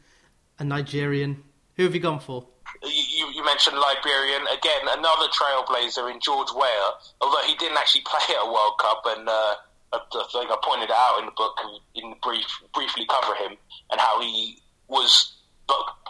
[0.59, 1.43] a Nigerian.
[1.75, 2.47] Who have you gone for?
[2.83, 6.91] You, you, mentioned Liberian again, another trailblazer in George Weah.
[7.21, 9.55] Although he didn't actually play at a World Cup, and uh,
[9.93, 9.99] I
[10.31, 11.57] think I pointed out in the book,
[11.95, 13.57] in brief, briefly cover him
[13.91, 14.57] and how he
[14.93, 15.33] was,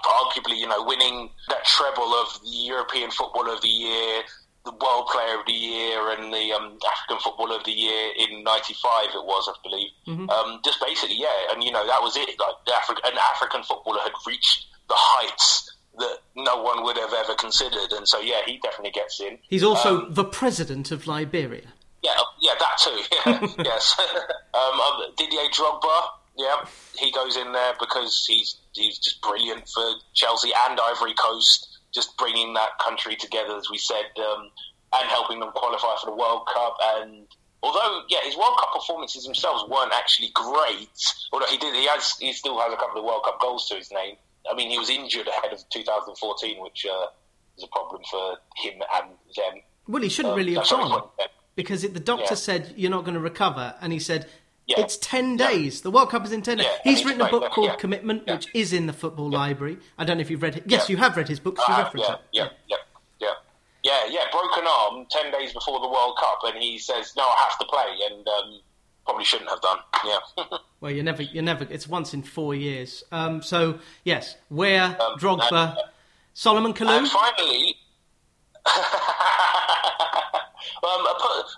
[0.03, 4.23] arguably, you know, winning that treble of the European Footballer of the Year,
[4.65, 8.43] the World Player of the Year and the um, African Footballer of the Year in
[8.43, 9.09] '95.
[9.15, 9.91] It was, I believe.
[10.07, 10.29] Mm-hmm.
[10.29, 12.29] Um, just basically, yeah, and you know that was it.
[12.39, 17.35] Like Afri- an African footballer had reached the heights that no one would have ever
[17.35, 19.37] considered, and so yeah, he definitely gets in.
[19.49, 21.73] He's also um, the president of Liberia.
[22.01, 22.99] Yeah, yeah, that too.
[23.25, 23.99] Yeah, yes.
[24.53, 26.03] Um, um, Didier Drogba.
[26.37, 26.65] Yeah,
[26.97, 32.17] he goes in there because he's he's just brilliant for Chelsea and Ivory Coast just
[32.17, 34.49] bringing that country together, as we said, um,
[34.93, 36.77] and helping them qualify for the World Cup.
[36.95, 37.27] And
[37.61, 40.89] although, yeah, his World Cup performances themselves weren't actually great,
[41.31, 43.75] although he did, he has, he still has a couple of World Cup goals to
[43.75, 44.15] his name.
[44.51, 47.05] I mean, he was injured ahead of 2014, which uh,
[47.57, 49.61] is a problem for him and them.
[49.87, 51.09] Well, he shouldn't um, really have gone
[51.55, 52.35] because it, the doctor yeah.
[52.35, 54.27] said you're not going to recover, and he said
[54.67, 54.79] yeah.
[54.79, 55.79] It's 10 days.
[55.79, 55.83] Yeah.
[55.83, 56.67] The World Cup is in 10 days.
[56.67, 59.77] Yeah, He's written a book called Commitment, which is in the Football Library.
[59.97, 60.63] I don't know if you've read it.
[60.67, 61.57] Yes, you have read his book.
[61.67, 62.19] You reference it.
[62.31, 62.77] Yeah, yeah,
[63.19, 63.27] yeah,
[63.83, 64.01] yeah.
[64.09, 67.57] Yeah, broken arm 10 days before the World Cup, and he says, no, I have
[67.59, 68.59] to play, and um,
[69.05, 69.77] probably shouldn't have done.
[70.05, 70.57] Yeah.
[70.79, 73.03] well, you're never, you're never, it's once in four years.
[73.11, 75.77] Um, so, yes, Weah, um, Drogba, and,
[76.33, 76.99] Salomon Kalou.
[76.99, 77.75] And finally,
[80.83, 81.03] Um,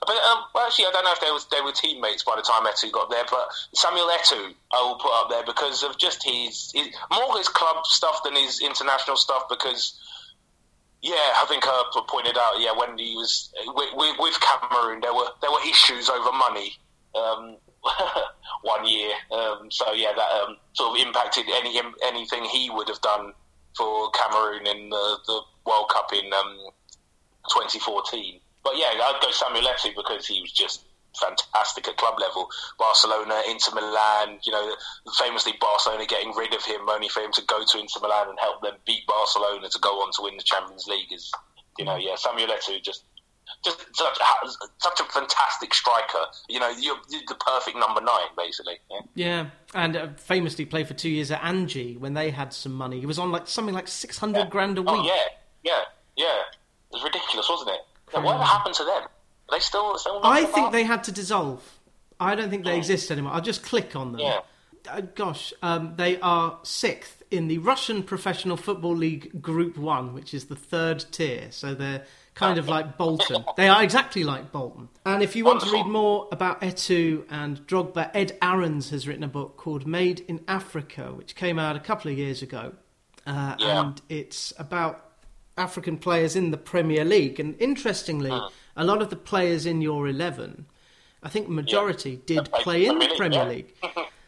[0.05, 2.41] but, um, well, actually, I don't know if they, was, they were teammates by the
[2.41, 6.23] time Eto'o got there, but Samuel Eto'o I will put up there because of just
[6.23, 9.97] his, his more his club stuff than his international stuff because
[11.01, 12.55] Yeah, I think I pointed out.
[12.57, 16.73] Yeah, when he was with, with Cameroon, there were there were issues over money.
[17.13, 17.57] Um,
[18.63, 23.01] one year, um, so yeah, that um, sort of impacted any anything he would have
[23.01, 23.33] done
[23.77, 26.33] for Cameroon in the, the World Cup in
[27.49, 28.35] 2014.
[28.35, 30.85] Um, but yeah, I'd go Samuel Eto'o because he was just
[31.19, 32.49] fantastic at club level.
[32.77, 34.75] Barcelona, Inter Milan, you know,
[35.17, 38.39] famously Barcelona getting rid of him only for him to go to Inter Milan and
[38.39, 41.31] help them beat Barcelona to go on to win the Champions League is,
[41.77, 43.03] you know, yeah, Samuel Eto'o just
[43.63, 44.17] just such,
[44.79, 46.25] such, a fantastic striker.
[46.49, 48.77] You know, you're, you're the perfect number nine, basically.
[48.89, 49.49] Yeah, yeah.
[49.73, 52.99] and uh, famously played for two years at Anzhi when they had some money.
[52.99, 54.49] He was on like something like six hundred yeah.
[54.49, 55.01] grand a oh, week.
[55.01, 55.23] Oh yeah,
[55.63, 55.81] yeah,
[56.15, 56.41] yeah.
[56.95, 58.21] Was ridiculous, wasn't it?
[58.21, 59.03] What happened to them?
[59.51, 61.61] They still, still I think they had to dissolve.
[62.21, 62.77] I don't think they mm.
[62.77, 63.33] exist anymore.
[63.33, 64.21] I'll just click on them.
[64.21, 64.39] Yeah.
[64.89, 70.33] Uh, gosh, um, they are sixth in the Russian Professional Football League Group One, which
[70.33, 71.47] is the third tier.
[71.51, 73.43] So they're kind of like Bolton.
[73.57, 74.87] they are exactly like Bolton.
[75.05, 79.23] And if you want to read more about Eto'o and Drogba, Ed Aarons has written
[79.23, 82.73] a book called Made in Africa, which came out a couple of years ago.
[83.27, 83.81] Uh, yeah.
[83.81, 85.04] And it's about
[85.57, 87.39] African players in the Premier League.
[87.39, 90.65] And interestingly, mm a lot of the players in your 11,
[91.23, 92.41] I think majority yeah.
[92.41, 93.47] did play in the Premier yeah.
[93.47, 93.73] League.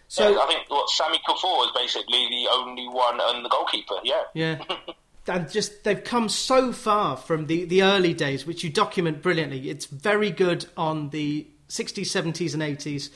[0.10, 3.96] So yeah, I think what Sammy Kuffour is basically the only one and the goalkeeper.
[4.06, 4.22] Yeah.
[4.34, 4.64] Yeah.
[5.28, 9.70] and just they've come so far from the, the early days, which you document brilliantly.
[9.70, 13.10] It's very good on the 60s, 70s, and 80s.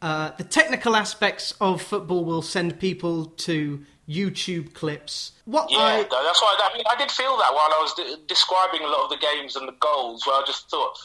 [0.00, 5.32] Uh, the technical aspects of football will send people to YouTube clips.
[5.44, 6.02] What yeah, I...
[6.02, 9.04] that's why I, mean, I did feel that while I was de- describing a lot
[9.04, 10.96] of the games and the goals, where I just thought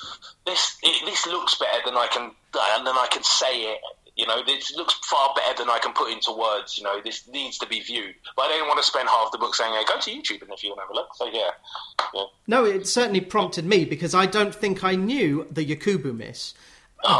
[0.46, 3.80] this it, this looks better than I can and then I can say it.
[4.16, 6.78] You know, this looks far better than I can put into words.
[6.78, 8.14] You know, this needs to be viewed.
[8.36, 10.52] But I didn't want to spend half the book saying, hey, "Go to YouTube and
[10.52, 11.52] if you want to have a look." So yeah,
[12.14, 12.26] yeah.
[12.46, 16.54] No, it certainly prompted me because I don't think I knew the Yakubu miss.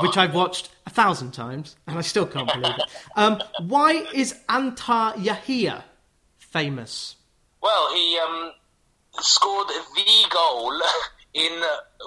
[0.02, 2.86] Which I've watched a thousand times, and I still can't believe it.
[3.16, 5.84] Um, why is Antar Yahia
[6.38, 7.16] famous?
[7.62, 8.52] Well, he um,
[9.20, 10.82] scored the goal
[11.34, 11.62] in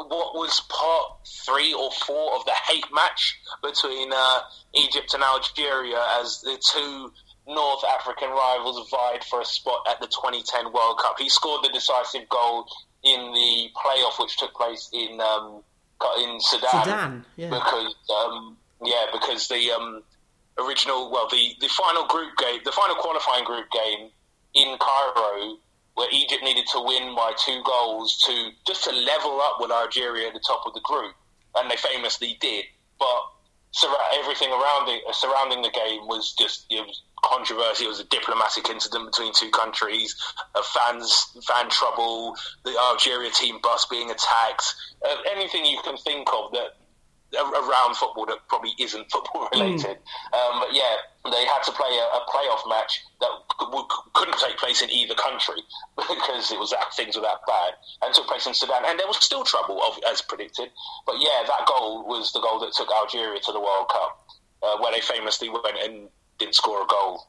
[0.09, 4.41] what was part three or four of the hate match between uh,
[4.75, 7.13] Egypt and Algeria as the two
[7.47, 11.19] North African rivals vied for a spot at the 2010 World Cup.
[11.19, 12.67] He scored the decisive goal
[13.03, 15.63] in the playoff, which took place in um,
[16.19, 16.85] in Sudan.
[16.85, 17.51] Sudan, yeah.
[17.51, 20.03] Because um, yeah, because the um,
[20.59, 24.11] original, well, the, the final group game, the final qualifying group game
[24.55, 25.57] in Cairo,
[25.95, 30.29] where Egypt needed to win by two goals to just to level up with Algeria
[30.29, 31.15] at the top of the group,
[31.57, 32.65] and they famously did.
[32.99, 33.23] But
[34.21, 37.85] everything around it, surrounding the game was just it was controversy.
[37.85, 40.15] It was a diplomatic incident between two countries,
[40.55, 46.29] uh, fans, fan trouble, the Algeria team bus being attacked, uh, anything you can think
[46.33, 46.77] of that
[47.35, 49.99] around football that probably isn't football related.
[49.99, 50.39] Mm.
[50.39, 50.95] Um, but yeah,
[51.31, 53.31] they had to play a, a playoff match that
[54.13, 55.63] couldn't take place in either country
[56.15, 59.07] because it was that things were that bad, and took place in Sudan, and there
[59.07, 60.71] was still trouble as predicted.
[61.07, 64.27] But yeah, that goal was the goal that took Algeria to the World Cup,
[64.63, 67.27] uh, where they famously went and didn't score a goal.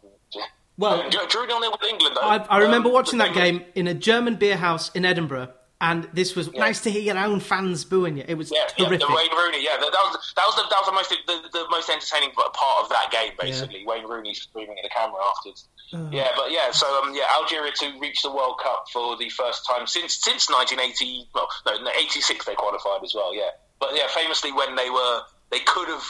[0.77, 2.17] Well, drew nil with England.
[2.21, 6.07] I, I, remember um, watching that game in a German beer house in Edinburgh and
[6.13, 6.59] this was yeah.
[6.59, 8.23] nice to hear your own fans booing you.
[8.27, 9.01] It was yeah, terrific.
[9.01, 11.49] Yeah, the Wayne Rooney, yeah, that, was that was the, that was the most the,
[11.51, 13.33] the most entertaining part of that game.
[13.39, 13.87] Basically, yeah.
[13.87, 15.67] Wayne Rooney screaming at the camera afterwards.
[15.93, 16.09] Oh.
[16.11, 19.67] Yeah, but yeah, so um, yeah, Algeria to reach the World Cup for the first
[19.69, 21.29] time since since 1980.
[21.33, 23.35] Well, no, 86 they qualified as well.
[23.35, 26.07] Yeah, but yeah, famously when they were they could have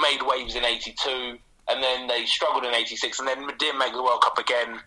[0.00, 4.02] made waves in 82, and then they struggled in 86, and then didn't make the
[4.02, 4.80] World Cup again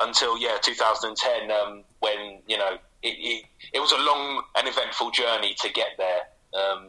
[0.00, 5.10] until yeah 2010 um, when you know it, it, it, was a long and eventful
[5.10, 6.20] journey to get there
[6.54, 6.88] um,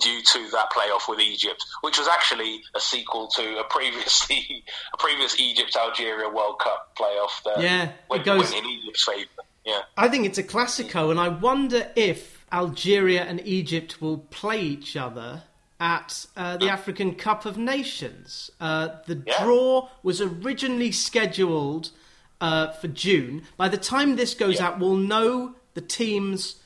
[0.00, 4.96] due to that playoff with Egypt, which was actually a sequel to a previously a
[4.96, 7.42] previous Egypt Algeria World Cup playoff.
[7.44, 9.28] That yeah, went, it goes in Egypt's favour.
[9.64, 14.60] Yeah, I think it's a classico, and I wonder if Algeria and Egypt will play
[14.60, 15.42] each other
[15.78, 18.50] at uh, the African Cup of Nations.
[18.60, 19.44] Uh, the yeah.
[19.44, 21.90] draw was originally scheduled
[22.40, 23.42] uh, for June.
[23.56, 24.68] By the time this goes yeah.
[24.68, 26.56] out, we'll know the teams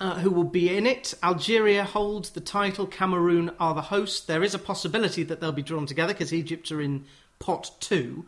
[0.00, 1.14] uh, who will be in it.
[1.22, 4.20] Algeria holds the title, Cameroon are the hosts.
[4.20, 7.04] There is a possibility that they'll be drawn together because Egypt are in
[7.38, 8.24] pot two.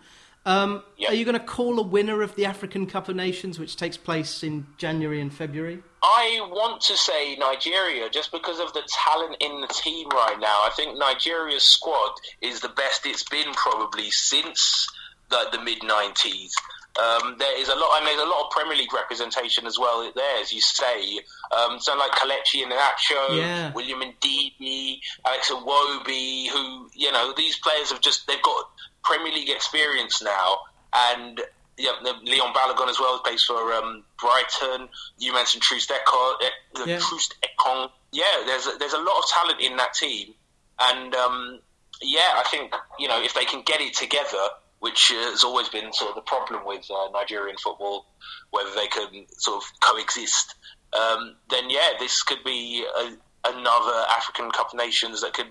[0.47, 3.75] Um, Are you going to call a winner of the African Cup of Nations, which
[3.75, 5.83] takes place in January and February?
[6.05, 10.47] I want to say Nigeria just because of the talent in the team right now.
[10.47, 14.87] I think Nigeria's squad is the best it's been probably since
[15.31, 16.53] the, the mid 90s.
[16.99, 20.11] Um, there is a lot, and there's a lot of Premier League representation as well
[20.15, 21.19] there, as you say.
[21.57, 23.73] Um, so like Kelechi Iheanacho, Yeah.
[23.73, 28.71] Wilfred Ndidi, Alex Iwobi, who you know these players have just they've got
[29.05, 30.59] Premier League experience now,
[30.95, 31.41] and
[31.77, 31.91] yeah,
[32.25, 34.89] Leon Balogun as well plays for um, Brighton.
[35.19, 36.37] You mentioned Troost Ekong,
[36.87, 36.99] Yeah.
[36.99, 37.91] Troost Ekong.
[38.13, 40.33] Yeah, there's a, there's a lot of talent in that team,
[40.81, 41.61] and um,
[42.01, 44.39] yeah, I think you know if they can get it together,
[44.81, 48.07] which has always been sort of the problem with uh, Nigerian football,
[48.51, 50.55] whether they can sort of coexist,
[50.93, 53.03] um, then yeah, this could be a,
[53.49, 55.49] another African Cup of Nations that could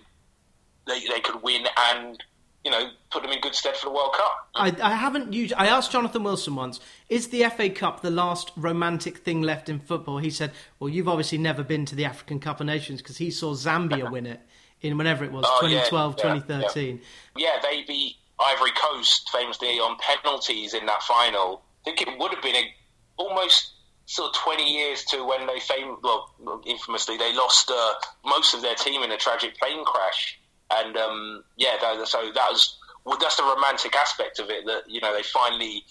[0.88, 2.23] they, they could win and
[2.63, 4.49] you know put them in good stead for the World Cup.
[4.55, 5.53] I, I haven't used.
[5.57, 9.80] I asked Jonathan Wilson once, "Is the FA Cup the last romantic thing left in
[9.80, 13.17] football?" He said, "Well, you've obviously never been to the African Cup of Nations because
[13.17, 14.41] he saw Zambia win it
[14.82, 17.01] in whenever it was, Oh, yeah, 2012, yeah, 2013."
[17.38, 21.61] Yeah, they beat Ivory Coast famously on penalties in that final.
[21.81, 22.73] I think it would have been a,
[23.17, 23.73] almost
[24.05, 27.93] sort of 20 years to when they fam- well, infamously they lost uh,
[28.25, 30.39] most of their team in a tragic plane crash.
[30.71, 34.83] And um, yeah, that, so that was well, that's the romantic aspect of it that
[34.88, 35.83] you know they finally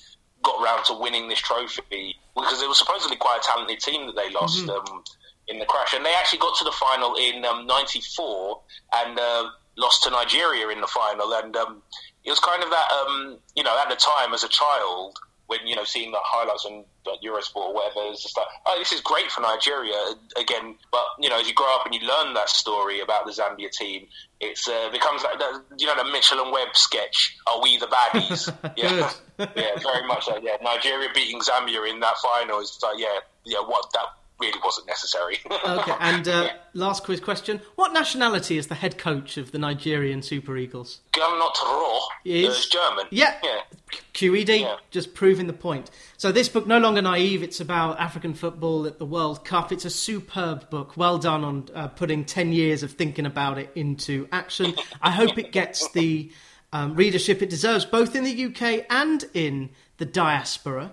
[0.43, 4.17] got round to winning this trophy because it was supposedly quite a talented team that
[4.17, 4.69] they lost.
[4.69, 5.03] Um,
[5.47, 8.63] in the crash, and they actually got to the final in '94
[8.95, 11.33] and uh, lost to Nigeria in the final.
[11.35, 11.83] And um,
[12.25, 15.67] it was kind of that, um, you know, at the time as a child, when
[15.67, 18.93] you know seeing the highlights on like, Eurosport or whatever, it's just like, oh, this
[18.93, 19.95] is great for Nigeria
[20.37, 20.77] again.
[20.91, 23.71] But you know, as you grow up and you learn that story about the Zambia
[23.71, 24.07] team,
[24.41, 27.37] it's uh, becomes like that, you know the Mitchell and Webb sketch.
[27.47, 28.53] Are we the baddies?
[28.77, 30.57] yeah, yeah, very much like yeah.
[30.63, 33.61] Nigeria beating Zambia in that final is like yeah, yeah.
[33.61, 34.07] What that
[34.47, 35.39] really wasn't necessary.
[35.51, 40.23] Okay, and uh, last quiz question: What nationality is the head coach of the Nigerian
[40.23, 41.01] Super Eagles?
[41.13, 43.07] Gernot Rohr Is- is German.
[43.11, 43.35] Yeah.
[43.43, 43.61] yeah.
[44.13, 44.77] QED, Yeah.
[44.91, 45.91] just proving the point.
[46.17, 49.71] So this book, no longer naive, it's about African football at the World Cup.
[49.73, 50.97] It's a superb book.
[50.97, 54.75] Well done on uh, putting 10 years of thinking about it into action.
[55.01, 56.31] I hope it gets the
[56.73, 60.93] um, readership it deserves, both in the UK and in the diaspora.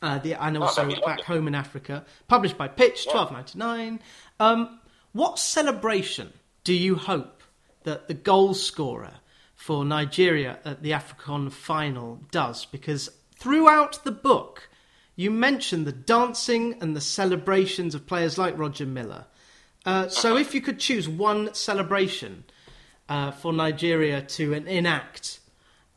[0.00, 2.04] Uh, the, and also that'd back home in Africa.
[2.28, 4.00] Published by Pitch, twelve ninety nine.
[4.38, 4.78] Um,
[5.12, 6.32] what celebration
[6.62, 7.42] do you hope
[7.82, 9.14] that the goal scorer
[9.54, 12.64] for Nigeria at the AFCON final does?
[12.66, 14.68] Because throughout the book,
[15.16, 19.26] you mention the dancing and the celebrations of players like Roger Milla.
[19.84, 22.44] Uh, so, if you could choose one celebration
[23.08, 25.40] uh, for Nigeria to en- enact,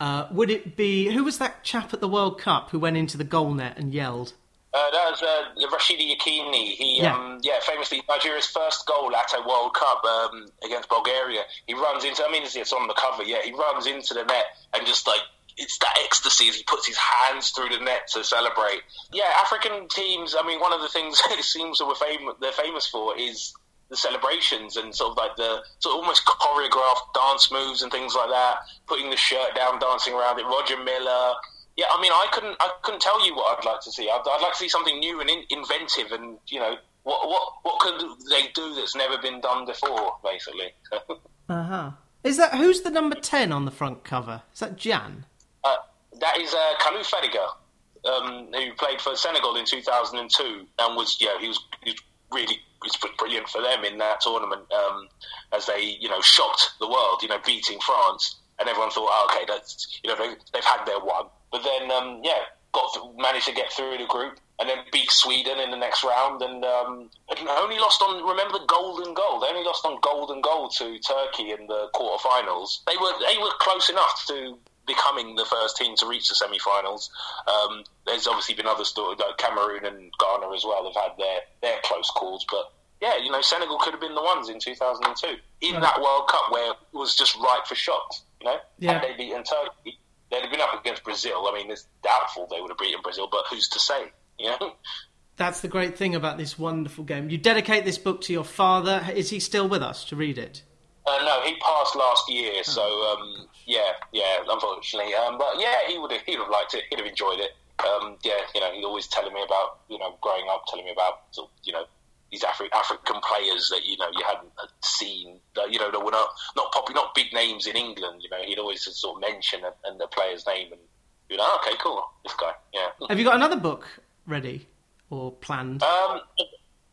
[0.02, 3.18] uh, would it be who was that chap at the World Cup who went into
[3.18, 4.34] the goal net and yelled?
[4.74, 6.76] Uh, that was uh, Rashidi Yekini.
[6.80, 7.14] He, Yeah.
[7.16, 11.42] um, yeah, famously Nigeria's first goal at a World Cup um, against Bulgaria.
[11.68, 12.24] He runs into.
[12.26, 13.24] I mean, it's, on the cover.
[13.24, 15.20] Yeah, he runs into the net and just like
[15.58, 18.82] it's that ecstasy as he puts his hands through the net to celebrate.
[19.12, 20.36] Yeah, African teams.
[20.40, 23.54] I mean, one of the things it seems that we're fam- they're famous for is
[23.92, 28.16] the celebrations and sort of like the sort of almost choreographed dance moves and things
[28.16, 28.58] like that.
[28.88, 30.46] Putting the shirt down, dancing around it.
[30.46, 31.36] Roger Milla.
[31.78, 34.10] Yeah, I mean, I couldn't, I couldn't tell you what I'd like to see.
[34.10, 37.54] I'd, I'd like to see something new and in, inventive, and you know, what, what,
[37.64, 40.74] what could they do that's never been done before, basically.
[41.50, 41.92] Uh huh.
[42.24, 44.42] Is that who's the number ten on the front cover?
[44.54, 45.26] Is that Jan?
[45.66, 45.76] uh,
[46.20, 51.38] that is uh, Khalilou Fadiga, um, who played for Senegal in 2002, and was, yeah,
[51.42, 52.02] he was, he was
[52.32, 55.08] really, was brilliant for them in that tournament, um,
[55.54, 59.28] as they, you know, shocked the world, you know, beating France, and everyone thought, oh,
[59.30, 61.26] okay, that's, you know, they, they've had their one.
[61.52, 62.40] But then, um, yeah,
[62.74, 66.04] got th- managed to get through the group and then beat Sweden in the next
[66.04, 67.10] round and um,
[67.50, 71.52] only lost on remember the golden goal they only lost on golden goal to Turkey
[71.52, 74.58] in the quarterfinals they were they were close enough to
[74.94, 77.10] becoming the first team to reach the semi-finals
[77.48, 81.40] um, there's obviously been other stories like Cameroon and Ghana as well have had their
[81.62, 82.72] their close calls but
[83.02, 85.82] yeah you know Senegal could have been the ones in 2002 in Right.
[85.82, 88.94] that World Cup where it was just ripe for shots you know Yeah.
[88.94, 89.98] had they beaten Turkey
[90.32, 91.46] they'd have been up against Brazil.
[91.46, 94.14] I mean, it's doubtful they would have beaten Brazil, but who's to say?
[94.40, 94.76] You know?
[95.36, 97.30] That's the great thing about this wonderful game.
[97.30, 99.06] You dedicate this book to your father.
[99.14, 100.64] Is he still with us to read it?
[101.06, 105.14] Uh, no, he passed last year, so um, yeah, yeah, unfortunately.
[105.16, 106.84] Um, but yeah, he would have, he'd have liked it.
[106.90, 107.52] He'd have enjoyed it.
[107.80, 110.92] Um, yeah, you know, he's always telling me about, you know, growing up, telling me
[110.92, 111.22] about,
[111.64, 111.86] you know,
[112.32, 114.52] these Afri- African players that you know you hadn't
[114.84, 118.22] seen, that, you know, that were not not poppy, not big names in England.
[118.24, 120.82] You know, he'd always sort of mention a, and the player's name, and
[121.30, 122.88] you're like, okay, cool, this guy, yeah.
[123.10, 123.88] Have you got another book
[124.28, 124.68] ready
[125.10, 125.84] or planned?
[125.84, 126.22] Um,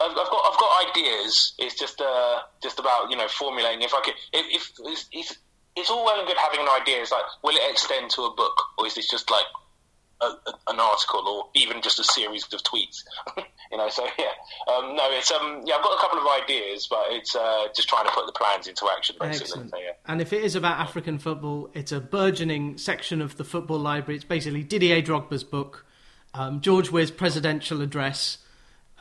[0.01, 1.55] I've, I've got I've got ideas.
[1.59, 3.83] It's just uh, just about you know formulating.
[3.83, 5.37] If I could, if, if it's, it's,
[5.79, 7.01] it's all well and good having an idea.
[7.01, 9.47] It's like, will it extend to a book, or is this just like
[10.21, 10.27] a,
[10.69, 13.05] an article or even just a series of tweets.
[13.71, 16.87] you know, so yeah, um, no, it's um, yeah, I've got a couple of ideas,
[16.89, 19.69] but it's uh, just trying to put the plans into action, basically.
[19.69, 19.93] So, yeah.
[20.07, 24.17] And if it is about African football, it's a burgeoning section of the football library.
[24.17, 25.87] It's basically Didier Drogba's book,
[26.35, 28.39] um, George Weah's presidential address,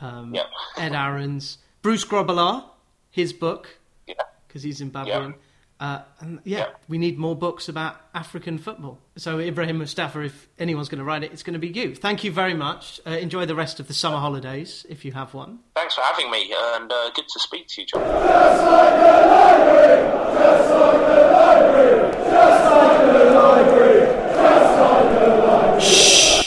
[0.00, 0.46] um, Yep.
[0.76, 2.64] Ed Aaron's, Bruce Grobbelaar,
[3.10, 4.14] his book, Yeah.
[4.46, 5.34] because he's Zimbabwean.
[5.80, 8.98] Uh, and yeah, yeah, we need more books about African football.
[9.16, 11.94] So Ibrahim Mustapha, if anyone's going to write it, it's going to be you.
[11.94, 13.00] Thank you very much.
[13.06, 15.60] Uh, enjoy the rest of the summer holidays if you have one.
[15.76, 18.00] Thanks for having me, and uh, good to speak to you, John.
[18.02, 20.02] Just like the library,
[20.34, 24.00] just like the library, just like the library,
[24.34, 25.80] just like the library.
[25.80, 26.37] Shh.